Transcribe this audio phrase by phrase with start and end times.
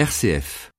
[0.00, 0.70] RCF.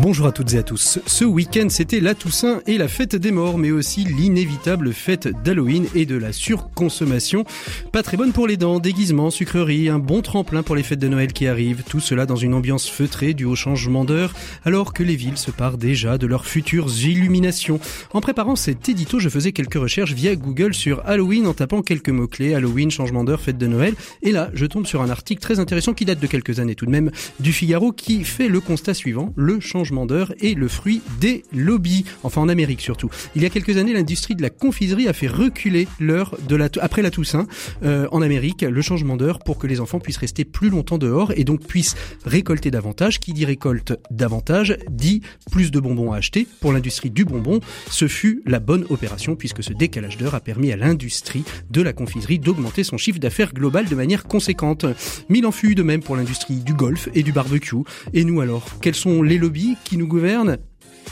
[0.00, 0.98] Bonjour à toutes et à tous.
[1.06, 5.86] Ce week-end, c'était la Toussaint et la fête des morts, mais aussi l'inévitable fête d'Halloween
[5.94, 7.44] et de la surconsommation.
[7.92, 11.08] Pas très bonne pour les dents, déguisements, sucreries, un bon tremplin pour les fêtes de
[11.08, 11.82] Noël qui arrivent.
[11.86, 14.32] Tout cela dans une ambiance feutrée due au changement d'heure,
[14.64, 17.78] alors que les villes se parent déjà de leurs futures illuminations.
[18.14, 22.08] En préparant cet édito, je faisais quelques recherches via Google sur Halloween en tapant quelques
[22.08, 23.94] mots-clés, Halloween, changement d'heure, fête de Noël.
[24.22, 26.86] Et là, je tombe sur un article très intéressant qui date de quelques années tout
[26.86, 29.34] de même, du Figaro, qui fait le constat suivant.
[29.36, 33.10] Le changement d'heure est le fruit des lobbies, enfin en Amérique surtout.
[33.34, 36.68] Il y a quelques années, l'industrie de la confiserie a fait reculer l'heure de la
[36.80, 37.46] après la Toussaint
[37.82, 41.32] euh, en Amérique, le changement d'heure pour que les enfants puissent rester plus longtemps dehors
[41.36, 43.20] et donc puissent récolter davantage.
[43.20, 46.46] Qui dit récolte davantage dit plus de bonbons à acheter.
[46.60, 47.60] Pour l'industrie du bonbon,
[47.90, 51.92] ce fut la bonne opération puisque ce décalage d'heure a permis à l'industrie de la
[51.92, 54.86] confiserie d'augmenter son chiffre d'affaires global de manière conséquente.
[55.28, 57.76] Mille en fut de même pour l'industrie du golf et du barbecue.
[58.12, 59.71] Et nous alors, quels sont les lobbies?
[59.84, 60.58] Qui nous gouvernent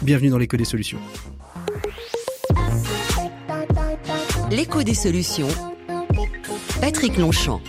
[0.02, 0.98] Bienvenue dans l'écho des solutions.
[4.50, 5.48] L'écho des solutions.
[6.80, 7.60] Patrick Longchamp.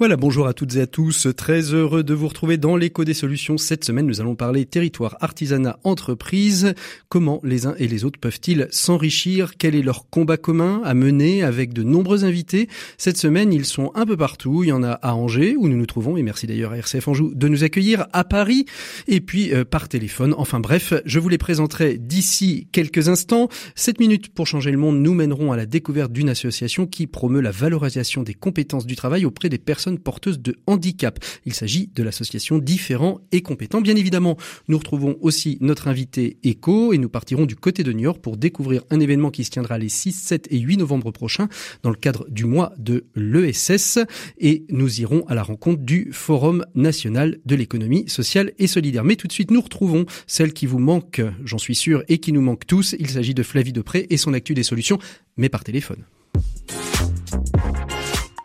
[0.00, 1.28] Voilà, bonjour à toutes et à tous.
[1.36, 3.58] Très heureux de vous retrouver dans l'écho des solutions.
[3.58, 6.72] Cette semaine, nous allons parler territoire, artisanat, entreprise.
[7.10, 9.58] Comment les uns et les autres peuvent-ils s'enrichir?
[9.58, 12.70] Quel est leur combat commun à mener avec de nombreux invités?
[12.96, 14.64] Cette semaine, ils sont un peu partout.
[14.64, 17.06] Il y en a à Angers, où nous nous trouvons, et merci d'ailleurs à RCF
[17.06, 18.64] Anjou de nous accueillir, à Paris,
[19.06, 20.34] et puis euh, par téléphone.
[20.38, 23.50] Enfin bref, je vous les présenterai d'ici quelques instants.
[23.74, 27.42] Sept minutes pour changer le monde nous mèneront à la découverte d'une association qui promeut
[27.42, 31.18] la valorisation des compétences du travail auprès des personnes porteuses de handicap.
[31.46, 33.80] Il s'agit de l'association Différents et Compétents.
[33.80, 34.36] Bien évidemment,
[34.68, 38.36] nous retrouvons aussi notre invité ECO et nous partirons du côté de New York pour
[38.36, 41.48] découvrir un événement qui se tiendra les 6, 7 et 8 novembre prochains
[41.82, 43.98] dans le cadre du mois de l'ESS
[44.38, 49.04] et nous irons à la rencontre du Forum national de l'économie sociale et solidaire.
[49.04, 52.32] Mais tout de suite, nous retrouvons celle qui vous manque, j'en suis sûr, et qui
[52.32, 52.94] nous manque tous.
[52.98, 54.98] Il s'agit de Flavie Depré et son actu des solutions,
[55.36, 56.04] mais par téléphone.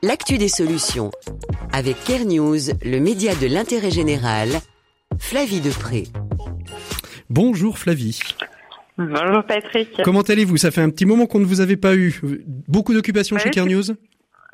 [0.06, 1.10] L'actu des solutions.
[1.74, 4.50] Avec Care News, le média de l'intérêt général,
[5.18, 6.04] Flavie Depré.
[7.32, 8.20] Bonjour Flavie.
[9.00, 10.00] Bonjour Patrick.
[10.04, 10.58] Comment allez-vous?
[10.58, 12.22] Ça fait un petit moment qu'on ne vous avait pas eu.
[12.68, 13.96] Beaucoup d'occupations chez Care News?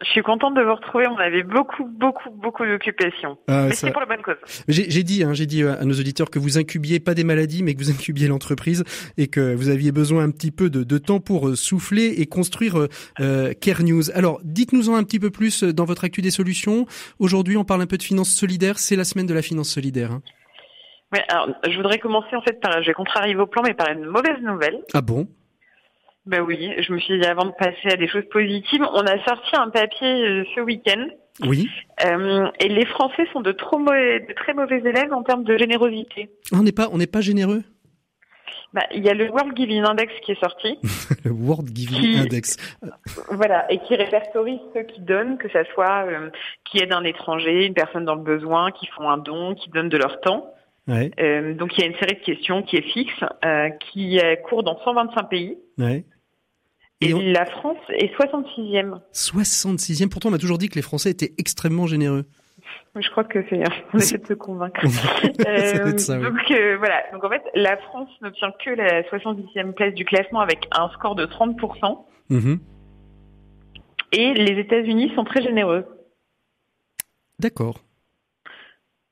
[0.04, 1.06] Je suis contente de vous retrouver.
[1.08, 3.38] On avait beaucoup, beaucoup, beaucoup d'occupations.
[3.48, 4.36] Ah, Mais ça- c'est pour la bonne cause.
[4.68, 7.76] J'ai dit, hein, j'ai dit à nos auditeurs que vous incubiez pas des maladies, mais
[7.76, 8.84] que vous incubiez l'entreprise
[9.18, 12.26] et que vous aviez besoin un petit peu de, de temps pour euh, souffler et
[12.26, 12.88] construire euh,
[13.20, 14.10] euh, Care News.
[14.16, 16.86] Alors, dites-nous-en un petit peu plus euh, dans votre actu des solutions.
[17.20, 18.80] Aujourd'hui, on parle un peu de finance solidaire.
[18.80, 20.12] C'est la semaine de la finance solidaire.
[20.12, 20.22] hein.
[21.14, 23.92] Ouais, alors, je voudrais commencer en fait par, je vais contrarier vos plans, mais par
[23.92, 24.80] une mauvaise nouvelle.
[24.94, 25.28] Ah bon?
[26.26, 29.24] Ben oui, je me suis dit avant de passer à des choses positives, on a
[29.24, 31.08] sorti un papier euh, ce week-end.
[31.48, 31.68] Oui.
[32.06, 35.58] euh, et les Français sont de, trop mauvais, de très mauvais élèves en termes de
[35.58, 36.30] générosité.
[36.52, 37.64] On n'est pas, on n'est pas généreux?
[38.74, 40.78] Bah, il y a le World Giving Index qui est sorti,
[41.26, 42.58] Le World Giving Qui- Index.
[43.32, 46.30] voilà, et qui répertorie ceux qui donnent, que ça soit euh,
[46.66, 49.90] qui aident un étranger, une personne dans le besoin, qui font un don, qui donnent
[49.90, 50.54] de leur temps.
[50.92, 53.14] Ouais, Euh, donc il y a une série de questions qui est fixe,
[53.46, 55.58] euh, qui euh, court dans 125 pays.
[55.80, 56.06] ouais.
[57.04, 59.00] Et, Et on- la France est 66e.
[59.12, 60.10] 66e.
[60.10, 62.26] Pourtant, on m'a toujours dit que les Français étaient extrêmement généreux.
[62.96, 63.64] Je crois que c'est.
[63.94, 64.82] On essaie de se convaincre.
[65.48, 66.24] Être ça, oui.
[66.26, 67.02] Donc euh, voilà.
[67.12, 71.16] Donc en fait, la France n'obtient que la 70e place du classement avec un score
[71.16, 72.06] de 30%.
[72.30, 72.60] Mhm.
[74.12, 75.86] Et les États-Unis sont très généreux.
[77.40, 77.80] D'accord.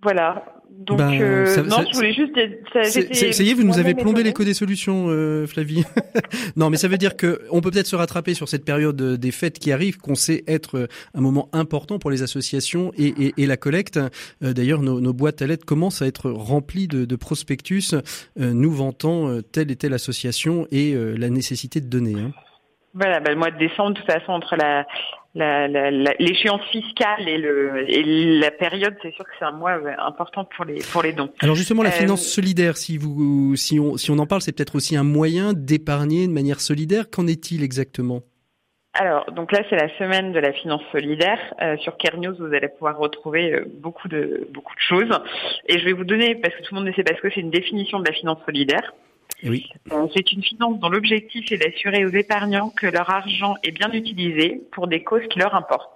[0.04, 0.59] Voilà.
[0.72, 2.34] Donc Ben, euh, ça- non, ça- je voulais juste.
[2.74, 5.84] Ça, y est, vous nous avez plombé l'écho des solutions, euh, Flavie.
[6.56, 9.18] non, mais ça veut dire que on peut peut-être se rattraper sur cette période euh,
[9.18, 13.08] des fêtes qui arrivent, qu'on sait être euh, un moment important pour les associations et,
[13.08, 13.98] et- et la collecte.
[14.44, 17.94] Euh, D'ailleurs, nos, nos boîtes à lettres commencent à être remplies de, de prospectus
[18.38, 22.16] nous vantant telle et telle association et la nécessité de donner.
[22.20, 22.32] hein.
[22.94, 24.86] Voilà, bah, le mois de décembre, de toute façon, entre la-
[25.36, 28.04] l'échéance fiscale et, le, et
[28.40, 31.30] la période, c'est sûr que c'est un mois euh, important pour les pour les dons.
[31.40, 34.56] Alors justement, la Euh, finance solidaire, si vous, si on, si on en parle, c'est
[34.56, 37.10] peut-être aussi un moyen d'épargner de manière solidaire.
[37.12, 38.22] Qu'en est-il exactement?
[38.94, 41.40] Alors, donc là, c'est la semaine de la finance solidaire.
[41.62, 45.12] Euh, sur News, vous allez pouvoir retrouver euh, beaucoup de beaucoup de choses.
[45.68, 47.30] Et je vais vous donner, parce que tout le monde ne sait pas ce que
[47.30, 48.94] c'est, une définition de la finance solidaire.
[49.44, 49.70] Oui.
[49.92, 53.92] Euh, C'est une finance dont l'objectif est d'assurer aux épargnants que leur argent est bien
[53.92, 55.96] utilisé pour des causes qui leur importent.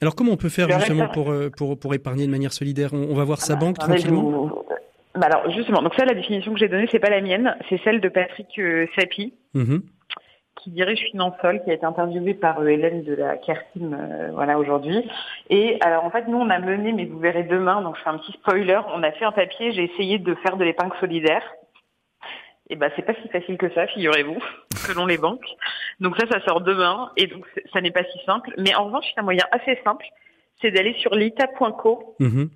[0.00, 2.90] Alors comment on peut faire justement pour, euh, pour, pour épargner de manière solidaire?
[2.92, 4.62] On, on va voir sa banque Attendez, je tranquillement vous-
[5.14, 7.78] bah alors justement, donc ça, la définition que j'ai donnée, c'est pas la mienne, c'est
[7.84, 9.82] celle de Patrick euh, Sapi, Mhm.
[10.56, 14.58] qui dirige Finansol, qui a été interviewé par euh, Hélène de la Kertim, euh, voilà
[14.58, 15.04] aujourd'hui.
[15.50, 18.08] Et alors en fait, nous on a mené, mais vous verrez demain, donc je fais
[18.08, 21.42] un petit spoiler, on a fait un papier, j'ai essayé de faire de l'épingle solidaire.
[22.72, 24.38] Et ben c'est pas si facile que ça, figurez-vous,
[24.74, 25.44] selon les banques.
[26.00, 28.50] Donc ça, ça sort demain, et donc c'est- ça n'est pas si simple.
[28.56, 30.06] Mais en revanche, il y a un moyen assez simple,
[30.60, 32.48] c'est d'aller sur lita.co Mhm.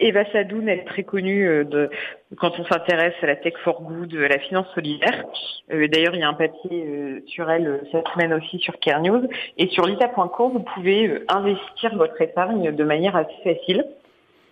[0.00, 1.90] Eva Sadoun, elle est très connue euh, de,
[2.36, 5.24] quand on s'intéresse à la tech for good, à la finance solidaire.
[5.72, 9.00] Euh, D'ailleurs, il y a un papier euh, sur elle cette semaine aussi sur Care
[9.02, 9.26] News.
[9.56, 13.84] Et sur lita.com, vous pouvez investir votre épargne de manière assez facile.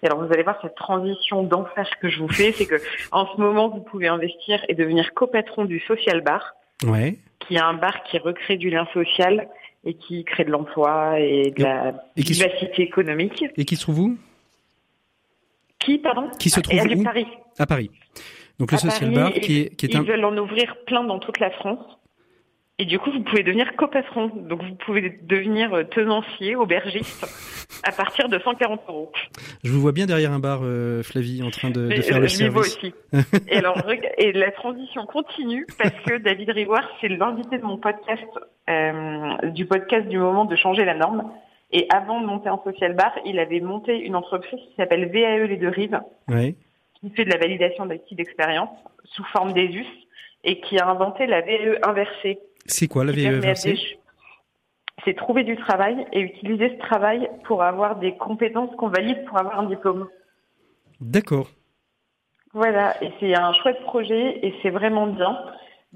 [0.03, 2.77] Et alors, vous allez voir cette transition d'enfer que je vous fais, c'est que
[3.13, 6.55] en ce moment, vous pouvez investir et devenir copatron du Social Bar,
[6.85, 7.17] Ouais.
[7.41, 9.49] qui est un bar qui recrée du lien social
[9.85, 13.45] et qui crée de l'emploi et de la Et vivacité économique.
[13.57, 14.19] Et qui se trouve où?
[15.79, 16.29] Qui, pardon?
[16.39, 17.03] Qui se trouve Et à où?
[17.03, 17.27] Paris.
[17.59, 17.91] À Paris.
[18.59, 20.03] Donc le à Social Paris, Bar qui est, qui est ils un...
[20.03, 21.96] veulent en ouvrir plein dans toute la France.
[22.79, 24.27] Et du coup, vous pouvez devenir copatron.
[24.35, 27.25] Donc, vous pouvez devenir euh, tenancier, aubergiste,
[27.85, 29.11] à partir de 140 euros.
[29.65, 32.51] Je vous vois bien derrière un bar, euh, Flavie, en train de, faire je le
[32.51, 32.77] vois service.
[32.77, 32.95] aussi.
[33.49, 33.81] et alors,
[34.19, 38.23] et la transition continue parce que David Rivoire, c'est l'invité de mon podcast,
[38.69, 41.33] euh, du podcast du moment de changer la norme.
[41.73, 45.47] Et avant de monter un social bar, il avait monté une entreprise qui s'appelle VAE
[45.47, 46.55] Les Deux Rives, Ouais.
[47.01, 48.69] qui fait de la validation d'acquis d'expérience
[49.05, 49.87] sous forme d'ESUS
[50.45, 52.39] et qui a inventé la VAE inversée.
[52.69, 53.13] C'est quoi la
[55.05, 59.39] C'est trouver du travail et utiliser ce travail pour avoir des compétences qu'on valide pour
[59.39, 60.09] avoir un diplôme.
[61.01, 61.49] D'accord.
[62.53, 65.39] Voilà, et c'est un chouette projet et c'est vraiment bien.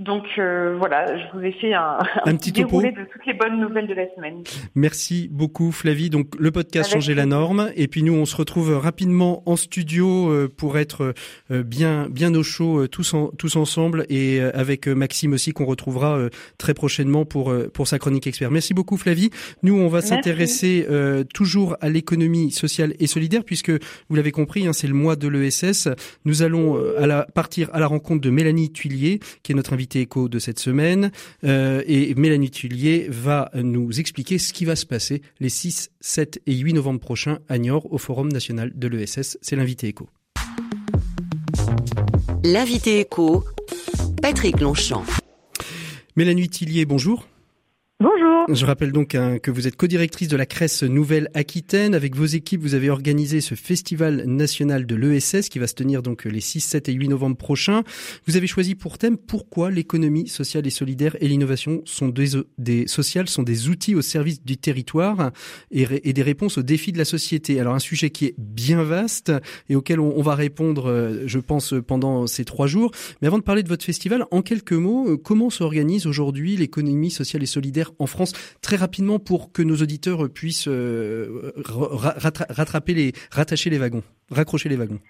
[0.00, 2.80] Donc euh, voilà, je vous ai fait un, Un petit topo.
[2.80, 4.42] déroulé de toutes les bonnes nouvelles de la semaine.
[4.74, 6.08] Merci beaucoup Flavie.
[6.08, 10.30] Donc le podcast Changer la norme et puis nous on se retrouve rapidement en studio
[10.30, 11.12] euh, pour être
[11.50, 15.66] euh, bien bien au chaud euh, tous en- tous ensemble et avec Maxime aussi qu'on
[15.66, 16.18] retrouvera
[16.56, 18.50] très prochainement pour pour sa chronique expert.
[18.50, 19.28] Merci beaucoup Flavie.
[19.62, 24.66] Nous on va s'intéresser euh, toujours à l'économie sociale et solidaire puisque vous l'avez compris
[24.66, 25.88] hein, c'est le mois de l'ESS.
[26.24, 29.89] Nous allons à la partir à la rencontre de Mélanie Tuillier qui est notre invitée
[29.96, 31.10] éco de cette semaine
[31.44, 36.40] euh, et Mélanie Tullier va nous expliquer ce qui va se passer les 6, 7
[36.46, 39.38] et 8 novembre prochains à Niort au Forum national de l'ESS.
[39.40, 40.08] C'est l'invité éco.
[42.44, 43.44] L'invité écho,
[44.22, 45.04] Patrick Longchamp.
[46.16, 47.26] Mélanie Tillier, bonjour.
[48.00, 48.29] Bonjour.
[48.48, 51.94] Je rappelle donc hein, que vous êtes codirectrice de la Cresse Nouvelle-Aquitaine.
[51.94, 56.02] Avec vos équipes, vous avez organisé ce festival national de l'ESS qui va se tenir
[56.02, 57.82] donc les 6, 7 et 8 novembre prochains.
[58.26, 62.86] Vous avez choisi pour thème pourquoi l'économie sociale et solidaire et l'innovation sont des, des
[62.86, 65.30] sociales sont des outils au service du territoire
[65.70, 67.60] et, des réponses aux défis de la société.
[67.60, 69.32] Alors un sujet qui est bien vaste
[69.68, 72.90] et auquel on, on va répondre, euh, je pense, pendant ces trois jours.
[73.20, 77.10] Mais avant de parler de votre festival, en quelques mots, euh, comment s'organise aujourd'hui l'économie
[77.10, 78.29] sociale et solidaire en France
[78.62, 84.02] Très rapidement pour que nos auditeurs puissent euh, ra- rattra- rattraper les, rattacher les wagons,
[84.30, 85.00] raccrocher les wagons.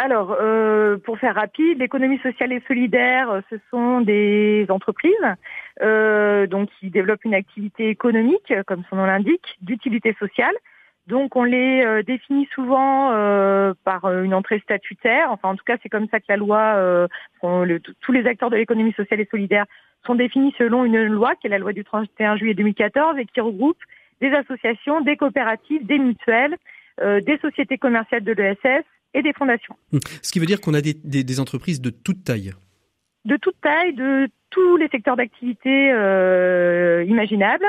[0.00, 5.12] Alors, euh, pour faire rapide, l'économie sociale et solidaire, euh, ce sont des entreprises
[6.50, 10.54] donc qui développent une activité économique, comme son nom l'indique, d'utilité sociale.
[11.06, 13.12] Donc, on les définit souvent
[13.84, 15.30] par une entrée statutaire.
[15.30, 17.08] Enfin, en tout cas, c'est comme ça que la loi,
[17.40, 19.66] tous les acteurs de l'économie sociale et solidaire
[20.06, 23.40] sont définis selon une loi, qui est la loi du 31 juillet 2014, et qui
[23.40, 23.78] regroupe
[24.20, 26.56] des associations, des coopératives, des mutuelles,
[27.00, 29.76] euh, des sociétés commerciales de l'ESS et des fondations.
[30.22, 32.52] Ce qui veut dire qu'on a des, des, des entreprises de toute taille.
[33.24, 37.66] De toute taille, de tous les secteurs d'activité euh, imaginables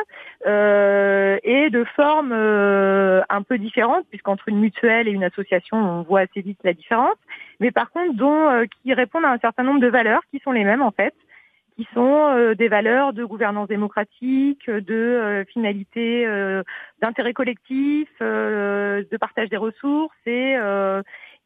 [0.48, 6.02] euh, et de formes euh, un peu différentes, puisqu'entre une mutuelle et une association, on
[6.04, 7.18] voit assez vite la différence,
[7.60, 10.52] mais par contre dont euh, qui répondent à un certain nombre de valeurs qui sont
[10.52, 11.14] les mêmes en fait,
[11.80, 16.62] qui sont euh, des valeurs de gouvernance démocratique, de euh, finalité euh,
[17.02, 20.58] d'intérêt collectif, de partage des ressources et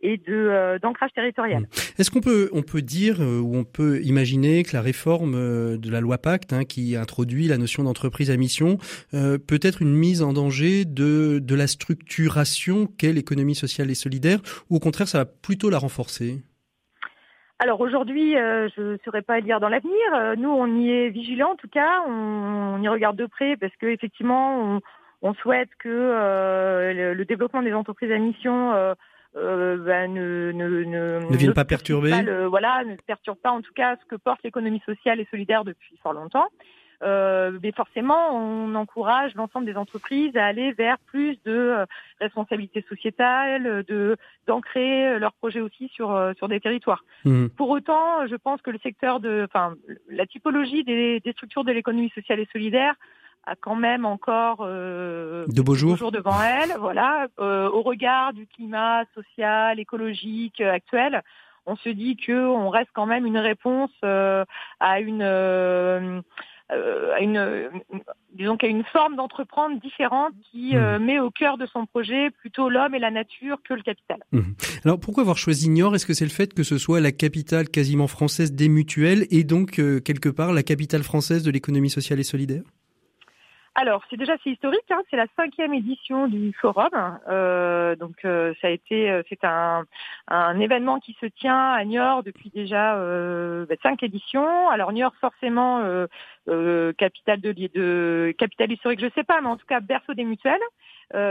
[0.04, 1.68] et de euh, d'ancrage territorial.
[1.98, 5.78] Est-ce qu'on peut on peut dire euh, ou on peut imaginer que la réforme euh,
[5.78, 8.78] de la loi Pacte, hein, qui introduit la notion d'entreprise à mission,
[9.12, 14.40] peut être une mise en danger de de la structuration qu'est l'économie sociale et solidaire,
[14.70, 16.44] ou au contraire ça va plutôt la renforcer?
[17.60, 19.94] Alors aujourd'hui, euh, je ne saurais pas lire dans l'avenir.
[20.16, 22.02] Euh, nous, on y est vigilant en tout cas.
[22.08, 22.12] On,
[22.76, 24.82] on y regarde de près parce que effectivement, on,
[25.22, 28.94] on souhaite que euh, le, le développement des entreprises à mission euh,
[29.38, 32.10] euh, bah, ne, ne, ne, Ne vienne pas perturbe perturber.
[32.12, 35.28] pas le- voilà, ne perturbe pas en tout cas ce que porte l'économie sociale et
[35.32, 36.48] solidaire depuis fort longtemps.
[37.04, 41.86] Euh, mais forcément, on encourage l'ensemble des entreprises à aller vers plus de euh,
[42.20, 44.18] responsabilité sociétale, de
[44.48, 47.04] d'ancrer leurs projets aussi sur euh, sur des territoires.
[47.26, 47.48] Mmh.
[47.50, 49.76] Pour autant, je pense que le secteur de, enfin,
[50.10, 52.96] la typologie des, des structures de l'économie sociale et solidaire
[53.46, 56.12] a quand même encore euh, de beaux jours.
[56.12, 56.74] devant elle.
[56.80, 61.22] Voilà, euh, au regard du climat social, écologique euh, actuel,
[61.66, 64.46] on se dit que on reste quand même une réponse euh,
[64.80, 66.22] à une euh,
[67.16, 67.70] à une
[68.34, 70.98] disons qu'à une forme d'entreprendre différente qui mmh.
[70.98, 74.18] met au cœur de son projet plutôt l'homme et la nature que le capital.
[74.32, 74.42] Mmh.
[74.86, 75.96] Alors pourquoi avoir choisi Niort?
[75.96, 79.44] Est-ce que c'est le fait que ce soit la capitale quasiment française des mutuelles et
[79.44, 82.64] donc quelque part la capitale française de l'économie sociale et solidaire?
[83.76, 84.90] Alors, c'est déjà c'est historique.
[84.92, 86.90] Hein, c'est la cinquième édition du forum.
[87.28, 89.86] Euh, donc, euh, ça a été, euh, c'est un,
[90.28, 94.70] un, événement qui se tient à Niort depuis déjà euh, bah, cinq éditions.
[94.70, 95.82] Alors, Niort, forcément,
[96.48, 100.26] euh, capitale de, de capitale historique, je sais pas, mais en tout cas berceau des
[100.26, 100.60] mutuelles.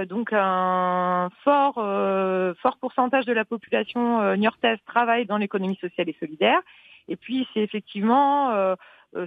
[0.09, 6.61] donc, un fort, fort pourcentage de la population niortaise travaille dans l'économie sociale et solidaire.
[7.09, 8.75] Et puis, c'est effectivement euh,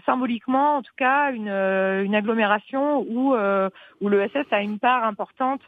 [0.05, 3.69] symboliquement, en tout cas, une, euh, une agglomération où, euh,
[4.01, 5.61] où le SS a une part importante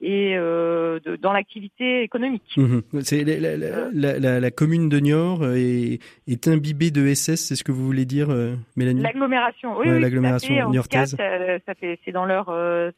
[0.00, 2.52] et de, dans l'activité économique.
[2.56, 2.82] Mhm.
[3.02, 7.64] C'est la, la, la, la, commune de Niort est, est imbibée de SS, c'est ce
[7.64, 8.28] que vous voulez dire,
[8.76, 9.02] Mélanie?
[9.02, 11.16] L'agglomération, oui, l'agglomération niortaise.
[11.16, 12.46] ça, fait, c'est dans leur,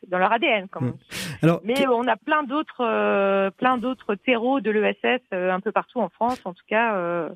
[0.09, 0.95] dans leur ADN, comme
[1.43, 6.09] Alors, Mais on a plein d'autres, plein d'autres terreaux de l'ESS un peu partout en
[6.09, 7.29] France, en tout cas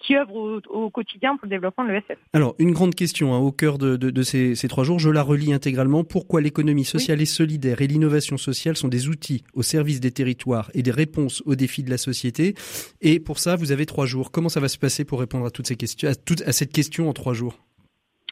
[0.00, 2.18] qui œuvrent au, quotidien pour le développement de l'ESF.
[2.32, 5.10] Alors, une grande question hein, au cœur de, de, de ces, ces, trois jours, je
[5.10, 6.04] la relis intégralement.
[6.04, 10.70] Pourquoi l'économie sociale et solidaire et l'innovation sociale sont des outils au service des territoires
[10.74, 12.54] et des réponses aux défis de la société?
[13.00, 14.30] Et pour ça, vous avez trois jours.
[14.30, 17.12] Comment ça va se passer pour répondre à toutes ces questions, à cette question en
[17.12, 17.58] trois jours?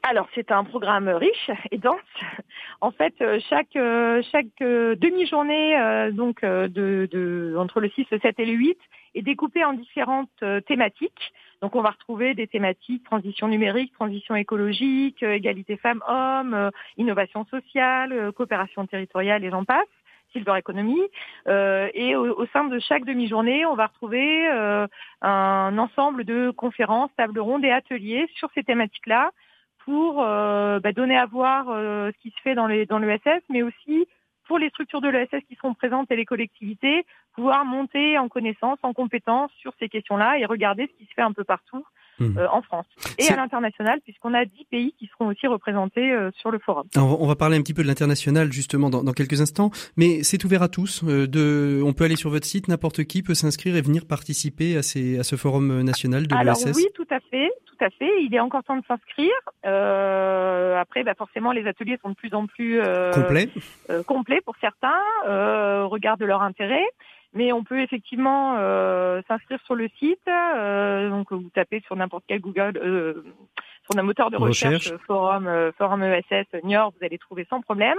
[0.02, 1.98] Alors c'est un programme riche et dense.
[2.80, 5.76] En fait, euh, chaque euh, chaque euh, demi-journée
[6.12, 8.78] donc de, de, entre le 6, le 7 et le 8
[9.14, 11.32] est découpée en différentes thématiques.
[11.60, 18.86] Donc on va retrouver des thématiques transition numérique, transition écologique, égalité femmes-hommes, innovation sociale, coopération
[18.86, 19.88] territoriale et j'en passe.
[20.32, 21.00] Silver Economy.
[21.46, 24.86] Euh, et au, au, sein de chaque demi-journée, on va retrouver euh,
[25.22, 29.30] un ensemble de conférences, tables rondes et ateliers sur ces thématiques-là
[29.84, 33.42] pour euh, bah, donner à voir euh, ce qui se fait dans, les, dans l'ESS,
[33.48, 34.06] mais aussi
[34.46, 37.04] pour les structures de l'ESS qui seront présentes et les collectivités,
[37.38, 41.22] pouvoir monter en connaissance, en compétence sur ces questions-là et regarder ce qui se fait
[41.22, 41.84] un peu partout
[42.20, 42.36] Mmh.
[42.36, 42.86] Euh, en France
[43.18, 46.84] et à l'international, puisqu'on a 10 pays qui seront aussi représentés euh, sur le forum.
[46.96, 50.44] on va parler un petit peu de l'international justement dans, dans, quelques instants, mais c'est
[50.44, 51.04] ouvert à tous.
[51.04, 54.76] Euh, de, on peut aller sur votre site, n'importe qui peut s'inscrire et venir participer
[54.76, 58.10] à, ces, à ce forum national de Alors oui, tout à fait, tout à fait.
[58.24, 59.30] Il est encore temps de s'inscrire.
[59.62, 62.80] Après, bah forcément, les ateliers sont de plus en plus
[63.14, 63.48] complets,
[64.08, 66.84] complets pour certains, euh, au regard de leur intérêt.
[67.38, 70.18] Mais on peut effectivement euh, s'inscrire sur le site.
[70.26, 73.22] Euh, donc vous tapez sur n'importe quel Google, euh,
[73.88, 77.98] sur un moteur de recherche, forum, forum ESS Niort, vous allez trouver sans problème.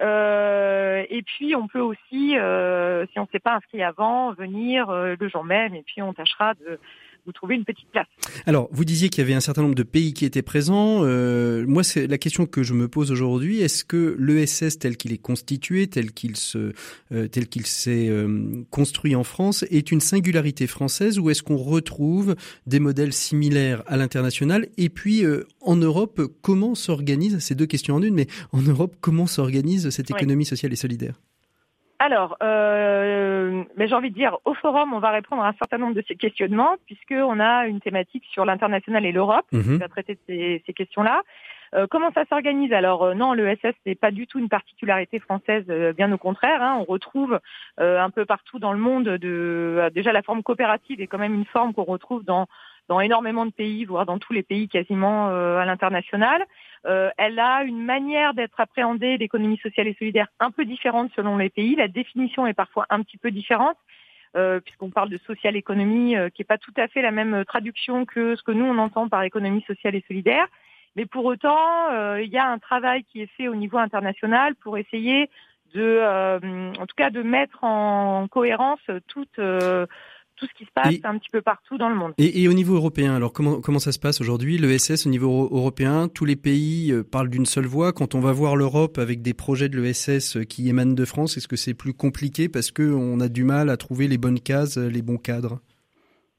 [0.00, 5.42] et puis on peut aussi, si on ne s'est pas inscrit avant, venir le jour
[5.42, 5.74] même.
[5.74, 6.78] Et puis on tâchera de
[7.26, 8.06] vous trouvez une petite place.
[8.46, 11.00] Alors, vous disiez qu'il y avait un certain nombre de pays qui étaient présents.
[11.02, 13.60] Euh, moi, c'est la question que je me pose aujourd'hui.
[13.60, 16.72] Est-ce que l'ESS tel qu'il est constitué, tel qu'il se,
[17.12, 21.56] euh, tel qu'il s'est euh, construit en France, est une singularité française ou est-ce qu'on
[21.56, 24.68] retrouve des modèles similaires à l'international?
[24.76, 28.96] Et puis, euh, en Europe, comment s'organise ces deux questions en une Mais en Europe,
[29.00, 31.20] comment s'organise cette économie sociale et solidaire?
[31.98, 35.78] Alors, euh, mais j'ai envie de dire, au forum, on va répondre à un certain
[35.78, 39.78] nombre de ces questionnements, puisqu'on a une thématique sur l'international et l'Europe, qui mhm.
[39.78, 41.22] va traiter ces, ces questions-là.
[41.74, 42.72] Euh, comment ça s'organise?
[42.72, 46.62] Alors euh, non, l'ESS n'est pas du tout une particularité française, euh, bien au contraire.
[46.62, 47.40] Hein, on retrouve
[47.80, 51.34] euh, un peu partout dans le monde de déjà la forme coopérative est quand même
[51.34, 52.46] une forme qu'on retrouve dans
[52.88, 56.42] dans énormément de pays, voire dans tous les pays quasiment à l'international.
[56.88, 61.36] Euh, elle a une manière d'être appréhendée, l'économie sociale et solidaire, un peu différente selon
[61.36, 61.76] les pays.
[61.76, 63.76] La définition est parfois un petit peu différente.
[64.36, 67.46] Euh, puisqu'on parle de social économie, euh, qui n'est pas tout à fait la même
[67.46, 70.46] traduction que ce que nous on entend par économie sociale et solidaire.
[70.96, 74.54] Mais pour autant, euh, il y a un travail qui est fait au niveau international
[74.56, 75.30] pour essayer
[75.74, 76.00] de,
[76.78, 79.38] en tout cas, de mettre en cohérence toute
[80.38, 82.12] tout ce qui se passe un petit peu partout dans le monde.
[82.18, 85.48] Et, et au niveau européen, alors comment, comment ça se passe aujourd'hui L'ESS au niveau
[85.50, 87.92] européen, tous les pays euh, parlent d'une seule voix.
[87.92, 91.36] Quand on va voir l'Europe avec des projets de l'ESS euh, qui émanent de France,
[91.36, 94.78] est-ce que c'est plus compliqué parce qu'on a du mal à trouver les bonnes cases,
[94.78, 95.60] euh, les bons cadres?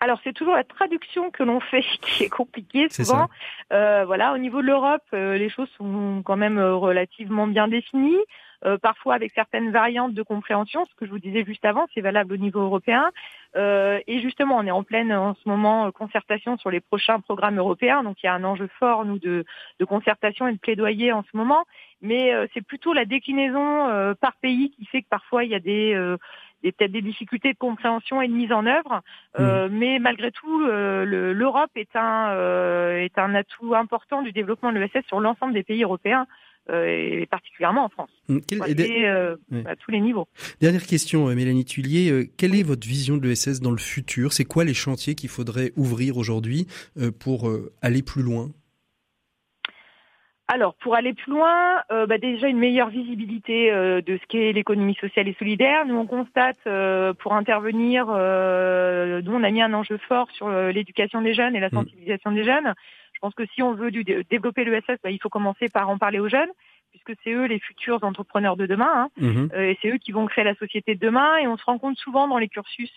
[0.02, 3.28] Alors c'est toujours la traduction que l'on fait qui est compliquée souvent.
[3.74, 8.18] Euh, voilà, au niveau de l'Europe, euh, les choses sont quand même relativement bien définies.
[8.66, 12.02] Euh, parfois avec certaines variantes de compréhension, ce que je vous disais juste avant, c'est
[12.02, 13.10] valable au niveau européen.
[13.56, 17.58] Euh, et justement, on est en pleine en ce moment concertation sur les prochains programmes
[17.58, 19.46] européens, donc il y a un enjeu fort nous de,
[19.80, 21.66] de concertation et de plaidoyer en ce moment.
[22.02, 25.94] Mais c'est plutôt la déclinaison par pays qui fait que parfois il y a des
[26.64, 29.02] peut-être des difficultés de compréhension et de mise en œuvre.
[29.40, 29.72] Euh, mmh.
[29.72, 34.80] Mais malgré tout, euh, l'Europe est un euh, est un atout important du développement de
[34.80, 36.28] l'ESS sur l'ensemble des pays européens.
[36.72, 38.10] Et particulièrement en France.
[38.28, 38.38] Mmh.
[38.50, 40.28] et, à tous les niveaux.
[40.62, 42.30] Dernière question, Mélanie Tullier.
[42.38, 44.34] quelle est votre vision de l'ESS dans le futur?
[44.34, 46.68] C'est quoi les chantiers qu'il faudrait ouvrir aujourd'hui
[47.20, 47.50] pour
[47.82, 48.50] aller plus loin?
[50.52, 54.52] Alors, pour aller plus loin, euh, bah, déjà une meilleure visibilité euh, de ce qu'est
[54.52, 55.86] l'économie sociale et solidaire.
[55.86, 61.22] Nous, on constate, euh, pour intervenir, nous, on a mis un enjeu fort sur l'éducation
[61.22, 61.76] des jeunes et la mmh.
[61.76, 62.74] sensibilisation des jeunes.
[63.20, 66.20] Je pense que si on veut développer l'ESS, bah, il faut commencer par en parler
[66.20, 66.50] aux jeunes,
[66.92, 69.10] puisque c'est eux les futurs entrepreneurs de demain, hein.
[69.18, 69.48] mmh.
[69.56, 71.38] et c'est eux qui vont créer la société de demain.
[71.38, 72.92] Et on se rend compte souvent dans les cursus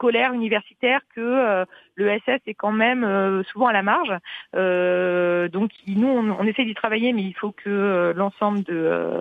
[0.00, 4.16] scolaire, universitaire, que euh, le SS est quand même euh, souvent à la marge.
[4.56, 9.20] Euh, donc nous, on, essaie d'y travailler, mais il faut que l'ensemble de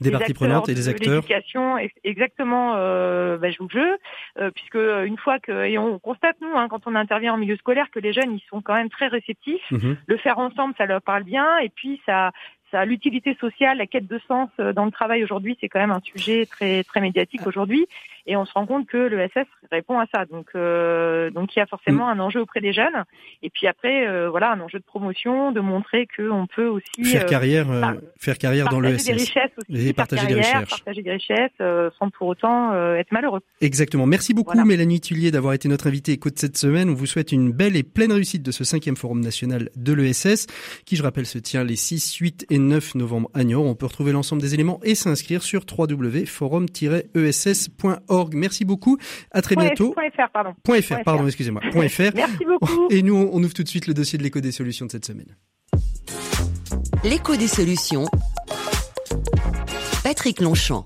[0.00, 5.38] des, parties prenantes et des acteurs, l'éducation, exactement, bah, joue le jeu, puisque une fois
[5.38, 8.32] que et on constate nous, hein, quand on intervient en milieu scolaire, que les jeunes
[8.32, 9.70] ils sont quand même très réceptifs.
[9.70, 9.98] Mhm.
[10.06, 12.32] Le faire ensemble, ça leur parle bien, et puis ça
[12.84, 16.46] l'utilité sociale, la quête de sens dans le travail aujourd'hui, c'est quand même un sujet
[16.46, 17.86] très très médiatique aujourd'hui.
[18.26, 20.24] Et on se rend compte que le SS répond à ça.
[20.24, 23.04] Donc, euh, donc il y a forcément un enjeu auprès des jeunes.
[23.42, 27.24] Et puis après, euh, voilà, un enjeu de promotion, de montrer qu'on peut aussi faire
[27.24, 27.66] euh, carrière,
[28.18, 29.06] faire carrière dans le SS.
[29.06, 33.40] Des richesses aussi, et partager des richesses, partager des richesses, sans pour autant être malheureux.
[33.60, 34.06] Exactement.
[34.06, 36.88] Merci beaucoup, Mélanie Tullier, d'avoir été notre invitée écoute cette semaine.
[36.88, 40.46] On vous souhaite une belle et pleine réussite de ce cinquième forum national de l'ESS,
[40.86, 43.66] qui, je rappelle, se tient les 6, 8 et 9 novembre à Niort.
[43.66, 48.13] On peut retrouver l'ensemble des éléments et s'inscrire sur www.forum-ess.org.
[48.32, 48.98] Merci beaucoup.
[49.30, 49.94] À très bientôt.
[49.94, 50.54] .fr, pardon.
[50.80, 51.62] .fr, pardon, excusez-moi.
[51.88, 52.10] .fr.
[52.14, 52.88] Merci beaucoup.
[52.90, 55.04] Et nous, on ouvre tout de suite le dossier de l'écho des solutions de cette
[55.04, 55.36] semaine.
[57.02, 58.06] L'écho des solutions.
[60.02, 60.84] Patrick Longchamp.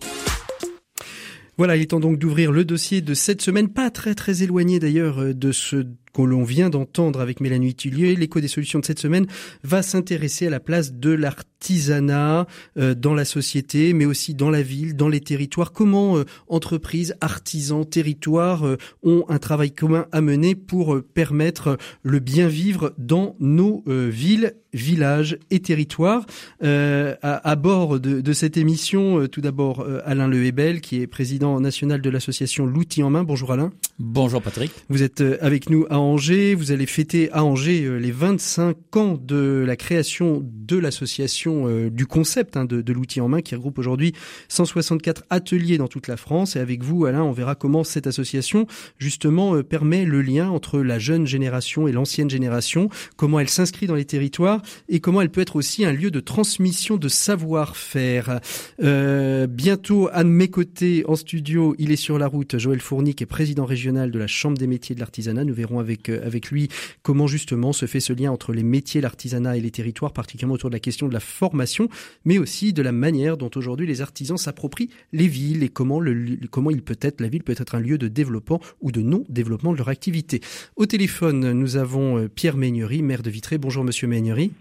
[1.59, 4.79] Voilà, il est temps donc d'ouvrir le dossier de cette semaine, pas très très éloigné
[4.79, 8.15] d'ailleurs euh, de ce que l'on vient d'entendre avec Mélanie Tullier.
[8.15, 9.27] L'écho des solutions de cette semaine
[9.65, 11.11] va s'intéresser à la place de
[11.59, 12.47] l'artisanat
[12.79, 15.73] euh, dans la société, mais aussi dans la ville, dans les territoires.
[15.73, 18.65] Comment euh, entreprises, artisans, territoires
[19.03, 25.39] ont un travail commun à mener pour permettre le bien vivre dans nos villes villages
[25.51, 26.27] et territoires?
[26.63, 31.07] Euh, à, bord de, de, cette émission, euh, tout d'abord euh, Alain Lehebel, qui est
[31.07, 33.25] président national de l'association L'outil en main.
[33.25, 33.71] Bonjour Alain.
[33.99, 34.71] Bonjour Patrick.
[34.89, 36.55] Vous êtes avec nous à Angers.
[36.55, 41.48] Vous allez fêter à Angers les 25 ans de la création de l'association,
[41.91, 44.13] du concept hein, de, l'outil en main, qui regroupe aujourd'hui
[44.49, 46.57] 164 ateliers dans toute la France.
[46.57, 48.67] Et avec vous, Alain, on verra comment cette association,
[48.99, 53.95] justement, permet le lien entre la jeune génération et l'ancienne génération, comment elle s'inscrit dans
[53.95, 58.41] les territoires et comment elle peut être aussi un lieu de transmission de savoir-faire.
[58.83, 63.25] Euh, bientôt à mes côtés en studio, il est sur la route, Joël Fourny, qui
[63.25, 65.45] est président régional de la Chambre des métiers de l'artisanat.
[65.45, 66.69] Nous verrons avec, euh, avec lui
[67.03, 70.71] comment justement se fait ce lien entre les métiers, l'artisanat et les territoires, particulièrement autour
[70.71, 71.89] de la question de la formation,
[72.25, 76.37] mais aussi de la manière dont aujourd'hui les artisans s'approprient les villes et comment, le,
[76.51, 79.73] comment il peut être, la ville peut être un lieu de développement ou de non-développement
[79.73, 80.41] de leur activité.
[80.77, 83.57] Au téléphone, nous avons euh, Pierre Meignery, maire de Vitré.
[83.57, 84.53] Bonjour Monsieur Meignery.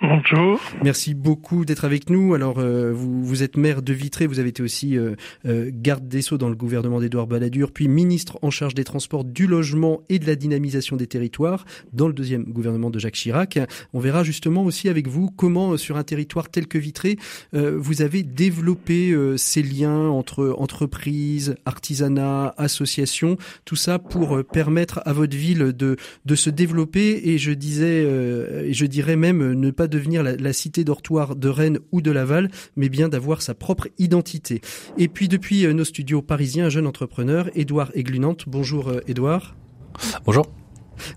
[0.00, 0.60] Bonjour.
[0.84, 2.32] Merci beaucoup d'être avec nous.
[2.32, 6.06] Alors, euh, vous, vous êtes maire de Vitré, vous avez été aussi euh, euh, garde
[6.06, 10.02] des Sceaux dans le gouvernement d'Édouard Balladur, puis ministre en charge des transports, du logement
[10.08, 13.58] et de la dynamisation des territoires dans le deuxième gouvernement de Jacques Chirac.
[13.92, 17.16] On verra justement aussi avec vous comment, sur un territoire tel que Vitré,
[17.52, 25.36] vous avez développé ces liens entre entreprises, artisanat, associations, tout ça pour permettre à votre
[25.36, 30.22] ville de, de se développer et je disais, et je dirais même ne pas devenir
[30.22, 34.60] la, cité dortoir de Rennes ou de Laval, mais bien d'avoir sa propre identité.
[34.96, 38.44] Et puis depuis euh, nos studios parisiens, un jeune entrepreneur, Édouard Eglunante.
[38.46, 39.56] Bonjour euh, Édouard.
[40.24, 40.57] Bonjour.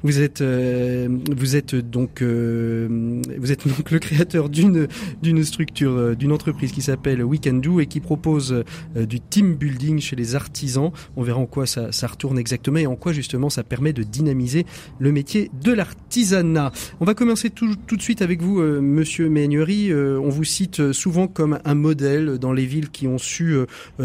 [0.04, 4.88] Vous êtes, euh, vous êtes donc, euh, vous êtes donc le créateur d'une
[5.22, 8.64] d'une structure, euh, d'une entreprise qui s'appelle We Can Do et qui propose
[8.96, 10.92] du team building chez les artisans.
[11.16, 14.04] On verra en quoi ça, ça retourne exactement et en quoi justement ça permet de
[14.04, 14.66] dynamiser
[15.00, 16.72] le métier de l'artisanat.
[17.00, 19.94] On va commencer tout, tout de suite avec vous, Monsieur Meignery.
[19.94, 23.58] on vous cite souvent comme un modèle dans les villes qui ont su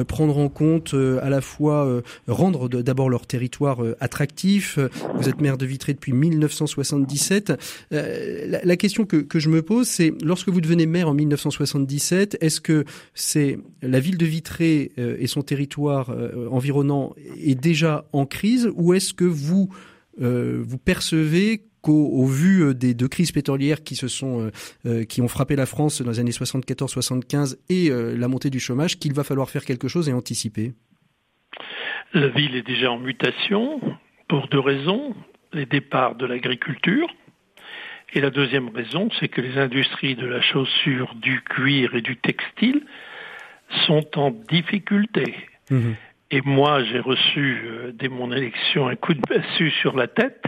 [0.06, 4.78] prendre en compte à la fois rendre d'abord leur territoire attractif.
[5.14, 7.52] Vous êtes maire de Vitré depuis 1977.
[7.92, 12.38] Euh, la, question que, que, je me pose, c'est lorsque vous devenez maire en 1977,
[12.40, 18.06] est-ce que c'est la ville de Vitré euh, et son territoire euh, environnant est déjà
[18.12, 19.68] en crise ou est-ce que vous
[20.18, 24.50] vous percevez qu'au vu des deux crises pétrolières qui se sont
[25.10, 29.12] qui ont frappé la France dans les années 74-75 et la montée du chômage qu'il
[29.12, 30.72] va falloir faire quelque chose et anticiper?
[32.14, 33.78] La ville est déjà en mutation
[34.28, 35.14] pour deux raisons
[35.56, 37.08] les départs de l'agriculture.
[38.12, 42.16] Et la deuxième raison, c'est que les industries de la chaussure, du cuir et du
[42.16, 42.82] textile
[43.86, 45.34] sont en difficulté.
[45.70, 45.92] Mmh.
[46.30, 50.44] Et moi, j'ai reçu, euh, dès mon élection, un coup de massue sur la tête,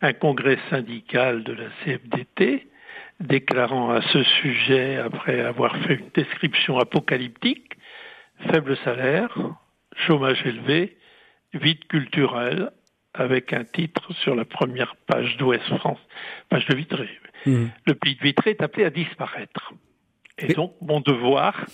[0.00, 2.66] un congrès syndical de la CFDT,
[3.20, 7.72] déclarant à ce sujet, après avoir fait une description apocalyptique,
[8.50, 9.36] faible salaire,
[9.96, 10.96] chômage élevé,
[11.54, 12.70] vide culturel,
[13.18, 15.98] avec un titre sur la première page d'Ouest France,
[16.48, 17.08] page de Vitré.
[17.46, 17.66] Mmh.
[17.86, 19.72] Le pays de Vitré est appelé à disparaître.
[20.38, 21.66] Et donc, mon devoir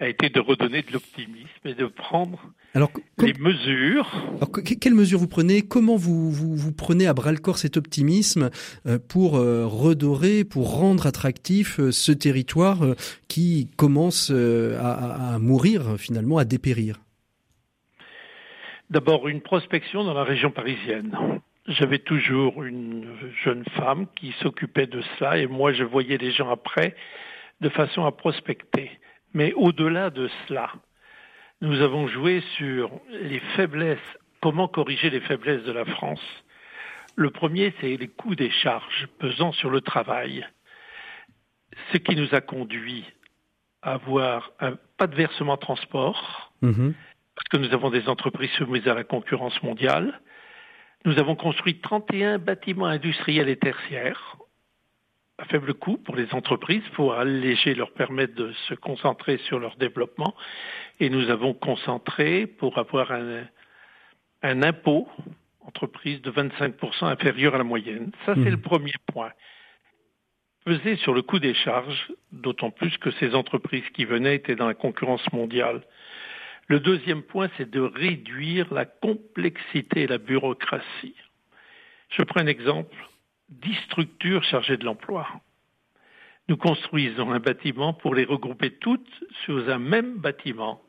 [0.00, 2.38] a été de redonner de l'optimisme et de prendre
[2.74, 4.10] alors, les mesures.
[4.36, 5.62] Alors, quelles mesures vous prenez?
[5.62, 8.50] Comment vous, vous, prenez à bras le corps cet optimisme
[8.86, 12.78] euh, pour euh, redorer, pour rendre attractif euh, ce territoire
[13.26, 17.00] qui commence à, à mourir finalement, à dépérir?
[18.90, 21.40] D'abord, une prospection dans la région parisienne.
[21.66, 23.06] J'avais toujours une
[23.44, 26.96] jeune femme qui s'occupait de cela et moi je voyais les gens après
[27.60, 28.90] de façon à prospecter.
[29.34, 30.72] Mais au-delà de cela,
[31.60, 33.98] nous avons joué sur les faiblesses,
[34.40, 36.22] comment corriger les faiblesses de la France.
[37.14, 40.46] Le premier, c'est les coûts des charges pesant sur le travail,
[41.92, 43.04] ce qui nous a conduit
[43.82, 46.92] à avoir un, pas de versement transport, mmh
[47.38, 50.20] parce que nous avons des entreprises soumises à la concurrence mondiale.
[51.04, 54.36] Nous avons construit 31 bâtiments industriels et tertiaires
[55.38, 59.76] à faible coût pour les entreprises pour alléger, leur permettre de se concentrer sur leur
[59.76, 60.34] développement.
[60.98, 63.44] Et nous avons concentré pour avoir un,
[64.42, 65.08] un impôt
[65.60, 68.10] entreprise de 25% inférieur à la moyenne.
[68.26, 68.48] Ça, c'est mmh.
[68.48, 69.30] le premier point.
[70.64, 74.66] Peser sur le coût des charges, d'autant plus que ces entreprises qui venaient étaient dans
[74.66, 75.82] la concurrence mondiale.
[76.68, 81.16] Le deuxième point, c'est de réduire la complexité et la bureaucratie.
[82.10, 82.96] Je prends un exemple.
[83.48, 85.26] Dix structures chargées de l'emploi.
[86.48, 90.82] Nous construisons un bâtiment pour les regrouper toutes sous un même bâtiment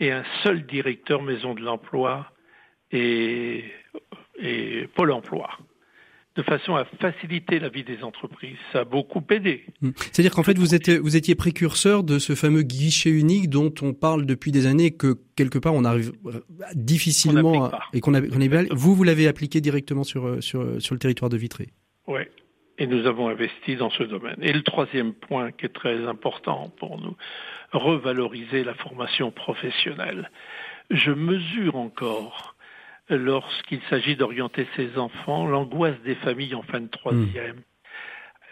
[0.00, 2.32] et un seul directeur maison de l'emploi
[2.90, 3.64] et,
[4.38, 5.50] et Pôle emploi
[6.36, 8.56] de façon à faciliter la vie des entreprises.
[8.72, 9.64] Ça a beaucoup aidé.
[9.80, 9.90] Hmm.
[9.96, 13.92] C'est-à-dire qu'en fait, vous, êtes, vous étiez précurseur de ce fameux guichet unique dont on
[13.92, 16.12] parle depuis des années que quelque part on arrive
[16.74, 18.20] difficilement et qu'on a,
[18.70, 21.68] vous vous l'avez appliqué directement sur, sur, sur le territoire de Vitré.
[22.06, 22.22] Oui.
[22.78, 24.36] Et nous avons investi dans ce domaine.
[24.42, 27.16] Et le troisième point qui est très important pour nous,
[27.72, 30.30] revaloriser la formation professionnelle.
[30.90, 32.53] Je mesure encore
[33.08, 37.56] lorsqu'il s'agit d'orienter ses enfants, l'angoisse des familles en fin de troisième.
[37.56, 37.62] Hmm.